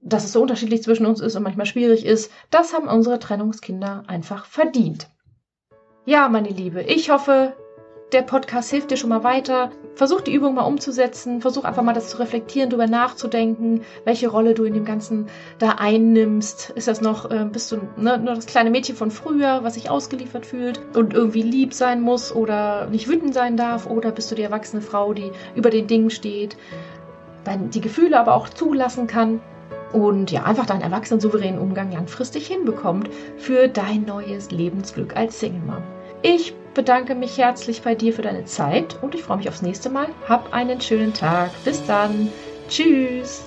dass 0.00 0.24
es 0.24 0.32
so 0.32 0.42
unterschiedlich 0.42 0.82
zwischen 0.82 1.06
uns 1.06 1.20
ist 1.20 1.34
und 1.34 1.42
manchmal 1.42 1.66
schwierig 1.66 2.04
ist. 2.04 2.30
Das 2.50 2.74
haben 2.74 2.88
unsere 2.88 3.18
Trennungskinder 3.18 4.04
einfach 4.06 4.44
verdient. 4.44 5.08
Ja, 6.06 6.28
meine 6.28 6.50
Liebe, 6.50 6.82
ich 6.82 7.08
hoffe, 7.08 7.54
der 8.12 8.20
Podcast 8.20 8.68
hilft 8.68 8.90
dir 8.90 8.98
schon 8.98 9.08
mal 9.08 9.24
weiter. 9.24 9.70
Versuch 9.94 10.20
die 10.20 10.34
Übung 10.34 10.54
mal 10.54 10.64
umzusetzen. 10.64 11.40
Versuch 11.40 11.64
einfach 11.64 11.82
mal 11.82 11.94
das 11.94 12.10
zu 12.10 12.18
reflektieren, 12.18 12.68
darüber 12.68 12.86
nachzudenken, 12.86 13.80
welche 14.04 14.28
Rolle 14.28 14.52
du 14.52 14.64
in 14.64 14.74
dem 14.74 14.84
Ganzen 14.84 15.28
da 15.58 15.76
einnimmst. 15.78 16.74
Ist 16.74 16.88
das 16.88 17.00
noch, 17.00 17.30
äh, 17.30 17.46
bist 17.50 17.72
du 17.72 17.78
ne, 17.96 18.18
nur 18.18 18.34
das 18.34 18.44
kleine 18.44 18.68
Mädchen 18.68 18.96
von 18.96 19.10
früher, 19.10 19.64
was 19.64 19.74
sich 19.74 19.88
ausgeliefert 19.88 20.44
fühlt 20.44 20.78
und 20.94 21.14
irgendwie 21.14 21.40
lieb 21.40 21.72
sein 21.72 22.02
muss 22.02 22.36
oder 22.36 22.86
nicht 22.88 23.08
wütend 23.08 23.32
sein 23.32 23.56
darf? 23.56 23.86
Oder 23.86 24.12
bist 24.12 24.30
du 24.30 24.34
die 24.34 24.42
erwachsene 24.42 24.82
Frau, 24.82 25.14
die 25.14 25.32
über 25.54 25.70
den 25.70 25.86
Dingen 25.86 26.10
steht, 26.10 26.58
die 27.72 27.80
Gefühle 27.80 28.20
aber 28.20 28.34
auch 28.34 28.50
zulassen 28.50 29.06
kann? 29.06 29.40
und 29.94 30.32
ja, 30.32 30.42
einfach 30.42 30.66
deinen 30.66 30.82
erwachsenen, 30.82 31.20
souveränen 31.20 31.60
Umgang 31.60 31.92
langfristig 31.92 32.48
hinbekommt 32.48 33.08
für 33.36 33.68
dein 33.68 34.04
neues 34.04 34.50
Lebensglück 34.50 35.16
als 35.16 35.38
Single 35.38 35.62
Mom. 35.64 35.93
Ich 36.26 36.54
bedanke 36.72 37.14
mich 37.14 37.36
herzlich 37.36 37.82
bei 37.82 37.94
dir 37.94 38.14
für 38.14 38.22
deine 38.22 38.46
Zeit 38.46 38.96
und 39.02 39.14
ich 39.14 39.22
freue 39.22 39.36
mich 39.36 39.48
aufs 39.50 39.60
nächste 39.60 39.90
Mal. 39.90 40.06
Hab 40.26 40.54
einen 40.54 40.80
schönen 40.80 41.12
Tag. 41.12 41.50
Bis 41.66 41.84
dann. 41.84 42.32
Tschüss. 42.66 43.44